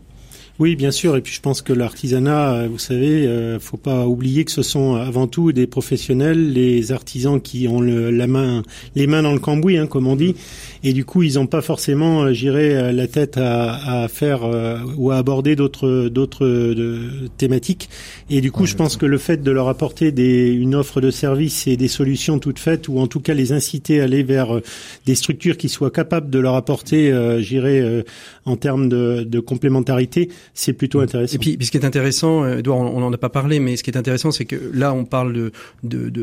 [0.60, 1.16] Oui, bien sûr.
[1.16, 4.62] Et puis je pense que l'artisanat, euh, vous savez, euh, faut pas oublier que ce
[4.62, 8.62] sont avant tout des professionnels, les artisans qui ont le, la main,
[8.96, 10.36] les mains dans le cambouis, hein, comme on dit.
[10.84, 14.42] Et du coup, ils n'ont pas forcément, euh, j'irais, euh, la tête à, à faire
[14.98, 16.48] ou à aborder d'autres d'autres
[17.38, 17.90] thématiques.
[18.30, 21.12] Et du coup, je pense que le fait de leur apporter des, une offre de
[21.12, 24.60] service et des solutions toutes faites, ou en tout cas les inciter à aller vers
[25.06, 28.04] des structures qui soient capables de leur apporter, j'irais,
[28.46, 31.04] en termes de, de complémentarité, c'est plutôt mm.
[31.04, 31.36] intéressant.
[31.36, 33.84] Et puis, ce qui est intéressant, euh, Edouard, on n'en a pas parlé, mais ce
[33.84, 35.52] qui est intéressant, c'est que là, on parle de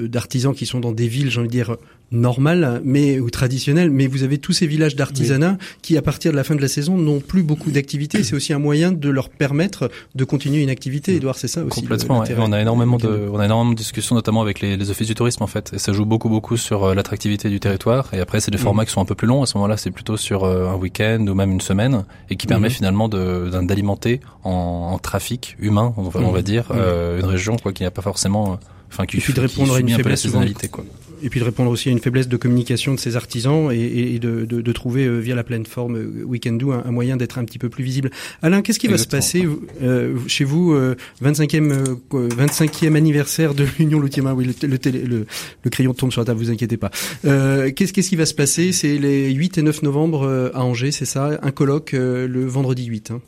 [0.06, 1.76] d'artisans qui sont dans des villes, j'ai envie de dire
[2.10, 6.36] normales, mais ou traditionnelles, mais vous avez tous ces villages d'artisanat qui, à partir de
[6.36, 8.22] la fin de la saison, n'ont plus beaucoup d'activités.
[8.22, 11.16] C'est aussi un moyen de leur permettre de continuer une activité.
[11.16, 11.80] Edouard, c'est ça aussi.
[11.80, 12.24] Complètement.
[12.38, 15.14] on a énormément de, on a énormément de discussions, notamment avec les, les offices du
[15.14, 18.08] tourisme en fait, et ça joue beaucoup beaucoup sur euh, l'attractivité du territoire.
[18.12, 18.60] Et après, c'est des mm.
[18.60, 19.42] formats qui sont un peu plus longs.
[19.42, 22.46] À ce moment-là, c'est plutôt sur euh, un week-end ou même une semaine, et qui
[22.46, 22.72] permet mm.
[22.72, 24.07] finalement d'alimenter
[24.44, 26.42] en, en, trafic humain, on va, on va mm.
[26.42, 28.58] dire, euh, une région quoi qui n'a pas forcément,
[28.90, 30.26] enfin qui, et de répondre à une faiblesse
[30.70, 30.84] quoi
[31.22, 34.18] et puis de répondre aussi à une faiblesse de communication de ces artisans et, et
[34.18, 37.44] de, de, de, trouver euh, via la plateforme euh, Weekendoo un, un moyen d'être un
[37.44, 38.10] petit peu plus visible.
[38.42, 39.46] Alain, qu'est-ce qui va se passer
[39.82, 40.74] euh, chez vous
[41.22, 45.26] 25e 25e anniversaire de l'Union Loutier-Main Oui, le, le,
[45.64, 46.90] le, crayon tombe sur la table, vous inquiétez pas.
[47.22, 48.72] qu'est-ce qu'est-ce qui va se passer?
[48.72, 51.38] C'est les 8 et 9 novembre à Angers, c'est ça?
[51.42, 53.10] Un colloque le vendredi 8.
[53.10, 53.20] Hein.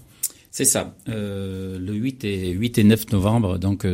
[0.51, 0.95] C'est ça.
[1.07, 3.87] le 8 et 8 et 9 novembre, donc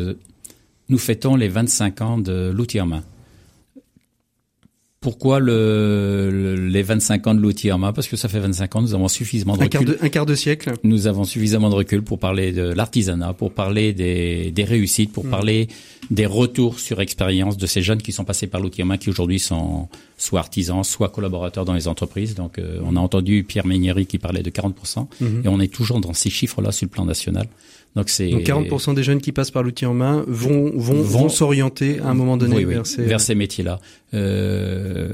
[0.88, 3.04] nous fêtons les 25 ans de l'outil en main.
[5.06, 8.82] Pourquoi le, les 25 ans de l'outil en main Parce que ça fait 25 ans,
[8.82, 9.78] nous avons suffisamment de recul.
[9.78, 10.72] Un quart de, un quart de siècle.
[10.82, 15.24] Nous avons suffisamment de recul pour parler de l'artisanat, pour parler des, des réussites, pour
[15.24, 15.30] mm.
[15.30, 15.68] parler
[16.10, 19.08] des retours sur expérience de ces jeunes qui sont passés par l'outil en main, qui
[19.08, 19.88] aujourd'hui sont
[20.18, 22.34] soit artisans, soit collaborateurs dans les entreprises.
[22.34, 24.72] Donc, euh, on a entendu Pierre Ménieri qui parlait de 40%,
[25.22, 25.44] mm-hmm.
[25.44, 27.46] et on est toujours dans ces chiffres-là sur le plan national.
[27.96, 31.98] Donc c'est 40% des jeunes qui passent par l'outil en main vont vont vont, s'orienter
[32.00, 33.02] à un moment donné vers, ces...
[33.02, 33.80] vers ces métiers-là.
[34.14, 35.08] Euh,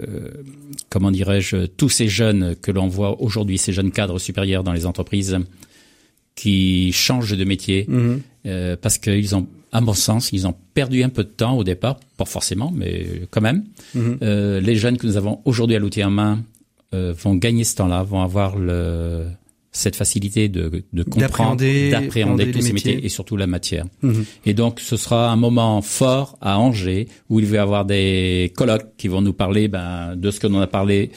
[0.91, 4.85] comment dirais-je Tous ces jeunes que l'on voit aujourd'hui, ces jeunes cadres supérieurs dans les
[4.85, 5.39] entreprises,
[6.35, 8.21] qui changent de métier mhm.
[8.47, 11.65] euh, parce qu'ils ont, à mon sens, ils ont perdu un peu de temps au
[11.65, 13.65] départ, pas forcément, mais quand même.
[13.95, 14.19] Mhm.
[14.23, 16.43] Euh, les jeunes que nous avons aujourd'hui à l'outil en main
[16.95, 19.27] euh, vont gagner ce temps-là, vont avoir le
[19.73, 23.05] cette facilité de, de comprendre, d'appréhender tous ces métiers.
[23.05, 23.87] et surtout la matière.
[24.03, 24.25] Mhm.
[24.45, 28.53] Et donc, ce sera un moment fort à Angers où il va y avoir des
[28.55, 31.11] colloques qui vont nous parler ben, de ce que l'on a parlé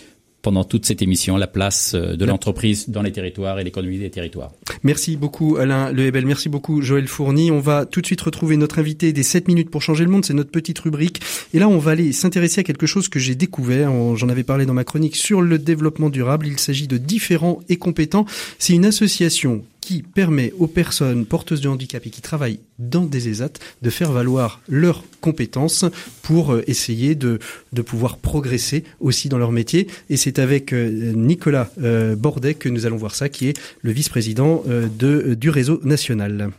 [0.45, 4.11] pendant toute cette émission, la place euh, de l'entreprise dans les territoires et l'économie des
[4.11, 4.51] territoires.
[4.83, 7.49] Merci beaucoup Alain Lehebel, merci beaucoup Joël Fourny.
[7.49, 10.23] On va tout de suite retrouver notre invité des 7 minutes pour changer le monde,
[10.23, 11.19] c'est notre petite rubrique.
[11.55, 14.67] Et là, on va aller s'intéresser à quelque chose que j'ai découvert, j'en avais parlé
[14.67, 16.45] dans ma chronique sur le développement durable.
[16.45, 18.27] Il s'agit de différents et compétents.
[18.59, 23.29] C'est une association qui permet aux personnes porteuses de handicap et qui travaillent dans des
[23.29, 23.51] ESAT
[23.83, 25.85] de faire valoir leurs compétences
[26.23, 27.37] pour euh, essayer de,
[27.71, 29.85] de pouvoir progresser aussi dans leur métier.
[30.09, 33.91] Et c'est avec euh, Nicolas euh, Bordet que nous allons voir ça, qui est le
[33.91, 36.49] vice-président de, du réseau national.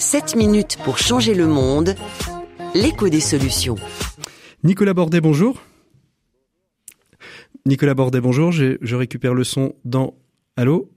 [0.00, 1.94] 7 minutes pour changer le monde,
[2.74, 3.76] l'écho des solutions.
[4.64, 5.62] Nicolas Bordet, bonjour.
[7.66, 8.50] Nicolas Bordet, bonjour.
[8.50, 10.14] Je, je récupère le son dans...
[10.56, 10.90] Allô?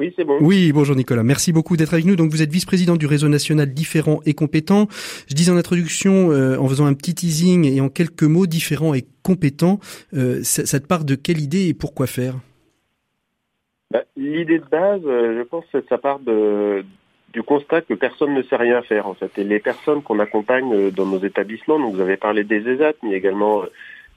[0.00, 0.38] Oui, c'est bon.
[0.40, 1.22] Oui, bonjour Nicolas.
[1.22, 2.16] Merci beaucoup d'être avec nous.
[2.16, 4.86] Donc vous êtes vice-président du réseau national différent et compétent.
[5.28, 8.94] Je disais en introduction, euh, en faisant un petit teasing et en quelques mots, différent
[8.94, 9.78] et compétent,
[10.14, 12.36] euh, ça, ça, te part de quelle idée et pourquoi faire?
[13.90, 16.82] Bah, L'idée de base, euh, je pense que ça part de,
[17.34, 19.30] du constat que personne ne sait rien faire en fait.
[19.36, 22.94] Et les personnes qu'on accompagne euh, dans nos établissements, donc vous avez parlé des ESAT,
[23.02, 23.64] mais également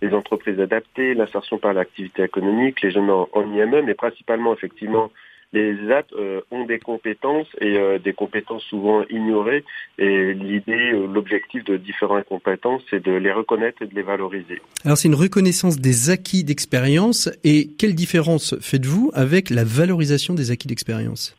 [0.02, 5.12] les entreprises adaptées, l'insertion par l'activité économique, les jeunes en, en IME, mais principalement effectivement
[5.54, 9.64] les ZAT euh, ont des compétences et euh, des compétences souvent ignorées.
[10.00, 14.62] Et l'idée, euh, l'objectif de différentes compétences, c'est de les reconnaître et de les valoriser.
[14.84, 17.30] Alors c'est une reconnaissance des acquis d'expérience.
[17.44, 21.38] Et quelle différence faites-vous avec la valorisation des acquis d'expérience?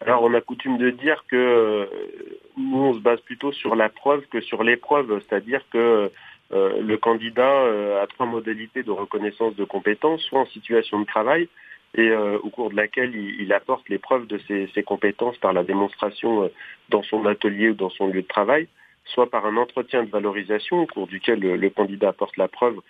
[0.00, 1.88] Alors on a coutume de dire que
[2.56, 6.10] nous on se base plutôt sur la preuve que sur l'épreuve, c'est-à-dire que
[6.50, 11.48] le candidat a trois modalités de reconnaissance de compétences, soit en situation de travail,
[11.94, 15.36] et euh, au cours de laquelle il, il apporte les preuves de ses, ses, compétences
[15.38, 16.48] par la démonstration euh,
[16.88, 18.68] dans son atelier ou dans son lieu de travail,
[19.04, 22.80] soit par un entretien de valorisation au cours duquel le, le candidat apporte la preuve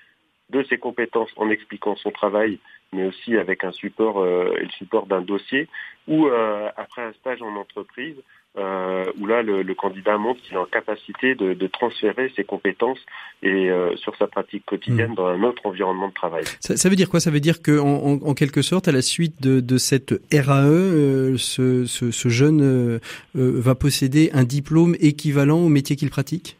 [0.50, 2.58] de ses compétences en expliquant son travail,
[2.92, 5.68] mais aussi avec un support euh, le support d'un dossier,
[6.06, 8.16] ou euh, après un stage en entreprise,
[8.58, 12.44] euh, où là le, le candidat montre qu'il est en capacité de, de, transférer ses
[12.44, 12.98] compétences
[13.42, 15.14] et euh, sur sa pratique quotidienne mmh.
[15.14, 16.44] dans un autre environnement de travail.
[16.60, 17.20] Ça, ça veut dire quoi?
[17.20, 20.20] Ça veut dire que en, en, en, quelque sorte, à la suite de, de cette
[20.32, 23.00] RAE, euh, ce, ce, ce, jeune euh,
[23.34, 26.58] va posséder un diplôme équivalent au métier qu'il pratique?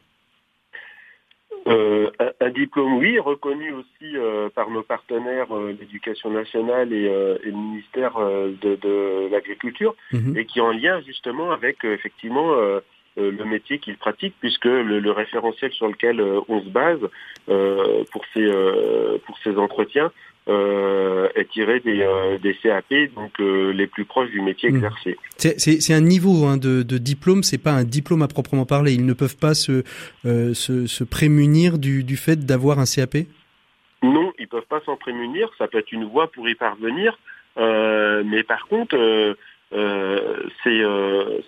[1.66, 7.08] Euh, un, un, diplôme, oui, reconnu aussi euh, par nos partenaires, euh, l'éducation nationale et,
[7.08, 10.36] euh, et, le ministère euh, de, de l'Agriculture, mmh.
[10.36, 12.54] et qui est en lien justement avec effectivement
[13.16, 17.00] le métier qu'il pratique, puisque le, le, référentiel sur lequel on se base
[17.46, 18.50] pour ces
[19.26, 20.10] pour ces entretiens
[20.48, 24.76] euh, est tiré des, euh, des CAP, donc euh, les plus proches du métier mmh.
[24.76, 25.16] exercé.
[25.36, 28.92] C'est un niveau hein, de, de, diplôme, c'est pas un diplôme à proprement parler.
[28.92, 29.84] Ils ne peuvent pas se,
[30.26, 33.18] euh, se, se, prémunir du, du fait d'avoir un CAP
[34.02, 35.48] Non, ils peuvent pas s'en prémunir.
[35.58, 37.18] Ça peut être une voie pour y parvenir,
[37.56, 38.96] mais par contre.
[40.64, 40.82] c'est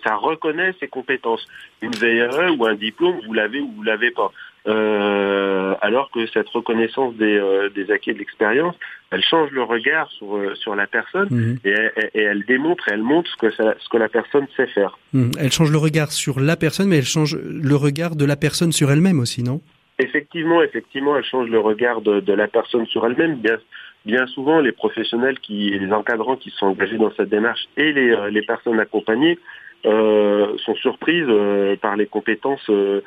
[0.03, 1.45] ça reconnaît ses compétences.
[1.81, 4.31] Une VRE ou un diplôme, vous l'avez ou vous l'avez pas.
[4.67, 8.75] Euh, alors que cette reconnaissance des, euh, des acquis de l'expérience,
[9.11, 11.57] elle change le regard sur, euh, sur la personne mmh.
[11.65, 14.65] et, et, et, elle démontre, elle montre ce que, ça, ce que la personne sait
[14.65, 14.97] faire.
[15.13, 15.31] Mmh.
[15.39, 18.71] Elle change le regard sur la personne, mais elle change le regard de la personne
[18.71, 19.61] sur elle-même aussi, non?
[19.99, 23.35] Effectivement, effectivement, elle change le regard de, de la personne sur elle-même.
[23.35, 23.57] Bien,
[24.05, 28.11] bien souvent, les professionnels qui, les encadrants qui sont engagés dans cette démarche et les,
[28.11, 29.37] euh, les personnes accompagnées
[29.85, 33.01] euh, sont surprises euh, par les compétences euh,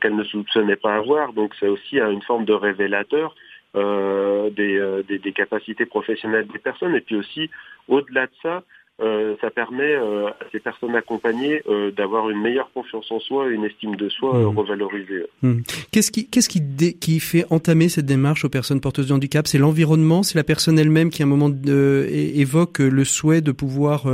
[0.00, 1.32] qu'elles ne soupçonnaient pas avoir.
[1.32, 3.34] Donc c'est aussi une forme de révélateur
[3.74, 6.94] des, des, des, capacités professionnelles des personnes.
[6.94, 7.50] Et puis aussi,
[7.88, 8.62] au-delà de ça,
[9.02, 13.48] euh, ça permet euh, à ces personnes accompagnées euh, d'avoir une meilleure confiance en soi,
[13.48, 14.56] une estime de soi mmh.
[14.56, 15.26] revalorisée.
[15.42, 15.62] Mmh.
[15.90, 19.48] Qu'est-ce qui, qu'est-ce qui, dé, qui fait entamer cette démarche aux personnes porteuses de handicap?
[19.48, 23.50] C'est l'environnement, c'est la personne elle-même qui à un moment de, évoque le souhait de
[23.50, 24.04] pouvoir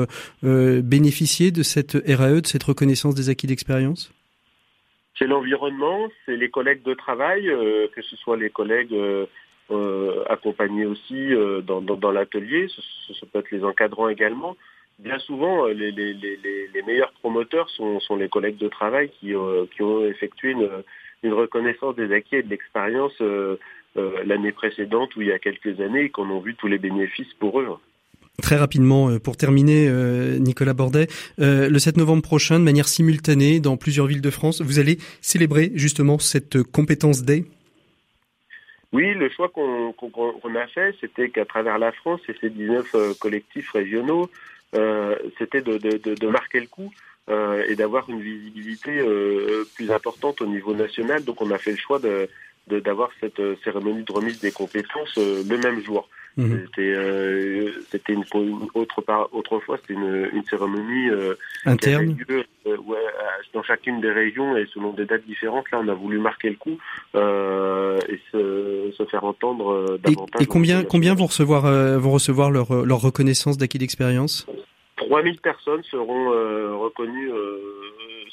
[0.43, 4.13] bénéficier de cette RAE, de cette reconnaissance des acquis d'expérience?
[5.19, 7.45] C'est l'environnement, c'est les collègues de travail,
[7.95, 8.97] que ce soit les collègues
[10.31, 11.31] accompagnés aussi
[11.65, 12.81] dans, dans, dans l'atelier, ce,
[13.13, 14.57] ce, peut être les encadrants également.
[14.99, 16.39] Bien souvent, euh, les, les, les,
[16.75, 20.69] les meilleurs promoteurs sont, sont, les collègues de travail qui, euh, qui ont effectué une,
[21.23, 23.57] une, reconnaissance des acquis et de l'expérience euh,
[23.95, 27.33] l'année précédente ou il y a quelques années et qu'on a vu tous les bénéfices
[27.39, 27.69] pour eux.
[28.43, 29.91] Très rapidement, pour terminer,
[30.39, 34.79] Nicolas Bordet, le 7 novembre prochain, de manière simultanée, dans plusieurs villes de France, vous
[34.79, 37.47] allez célébrer justement cette compétence day
[38.93, 42.49] oui, le choix qu'on qu qu a fait, c'était qu'à travers la France et ses
[42.49, 44.31] 19 euh, collectifs régionaux,
[45.39, 46.93] c'était de, marquer le coup
[47.31, 51.25] euh, et d'avoir une visibilité euh, plus importante au niveau national.
[51.25, 52.29] Donc on a fait le choix de
[52.77, 56.09] d'avoir cette euh, cérémonie de remise des compétences euh, le même jour.
[56.39, 56.53] Mmh.
[56.67, 61.35] C'était euh, c'était une, une, autre autrefois c'était une, une cérémonie euh,
[61.65, 62.97] interne lieu, euh, ouais,
[63.53, 65.69] dans chacune des régions et selon des dates différentes.
[65.73, 66.79] Là, on a voulu marquer le coup
[67.17, 70.41] et se, se, faire entendre davantage.
[70.41, 71.63] Et, et combien combien vont recevoir
[71.99, 74.47] vont recevoir leur leur reconnaissance d'acquis d'expérience?
[74.97, 76.29] 3000 personnes seront
[76.79, 77.33] reconnues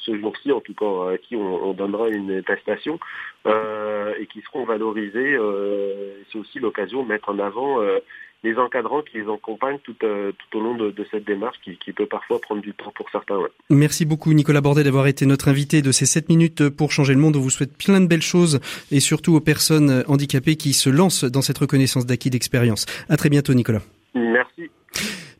[0.05, 2.99] ce jour-ci, en tout cas à qui on, on donnera une prestation
[3.47, 5.35] euh, et qui seront valorisés.
[5.35, 7.99] Euh, c'est aussi l'occasion de mettre en avant euh,
[8.43, 12.05] les encadrants qui les accompagnent tout, tout au long de, cette démarche qui, qui, peut
[12.05, 13.39] parfois prendre du temps pour certains.
[13.69, 17.19] Merci beaucoup Nicolas Bordet d'avoir été notre invité de ces 7 minutes pour changer le
[17.19, 17.35] monde.
[17.35, 18.59] On vous souhaite plein de belles choses
[18.91, 22.85] et surtout aux personnes handicapées qui se lancent dans cette reconnaissance d'acquis d'expérience.
[23.09, 23.81] À très bientôt Nicolas.
[24.13, 24.69] Merci.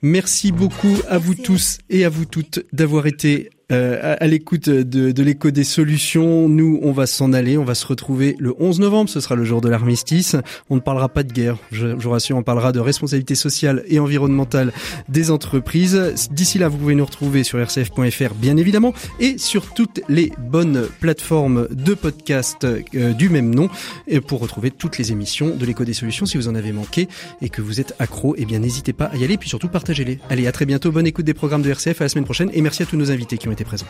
[0.01, 5.11] Merci beaucoup à vous tous et à vous toutes d'avoir été euh, à, l'écoute de,
[5.11, 6.47] de l'écho des solutions.
[6.47, 7.57] Nous, on va s'en aller.
[7.57, 9.09] On va se retrouver le 11 novembre.
[9.09, 10.35] Ce sera le jour de l'armistice.
[10.69, 11.57] On ne parlera pas de guerre.
[11.71, 14.71] Je, vous rassure, on parlera de responsabilité sociale et environnementale
[15.09, 16.29] des entreprises.
[16.31, 20.87] D'ici là, vous pouvez nous retrouver sur rcf.fr, bien évidemment, et sur toutes les bonnes
[20.99, 23.69] plateformes de podcast euh, du même nom
[24.07, 26.27] et pour retrouver toutes les émissions de l'écho des solutions.
[26.27, 27.07] Si vous en avez manqué
[27.41, 29.37] et que vous êtes accro, eh bien, n'hésitez pas à y aller.
[29.37, 30.19] Puis surtout, partagez-les.
[30.29, 30.91] Allez, à très bientôt.
[30.91, 31.99] Bonne écoute des programmes de RCF.
[32.01, 32.51] À la semaine prochaine.
[32.53, 33.87] Et merci à tous nos invités qui ont étaient présents.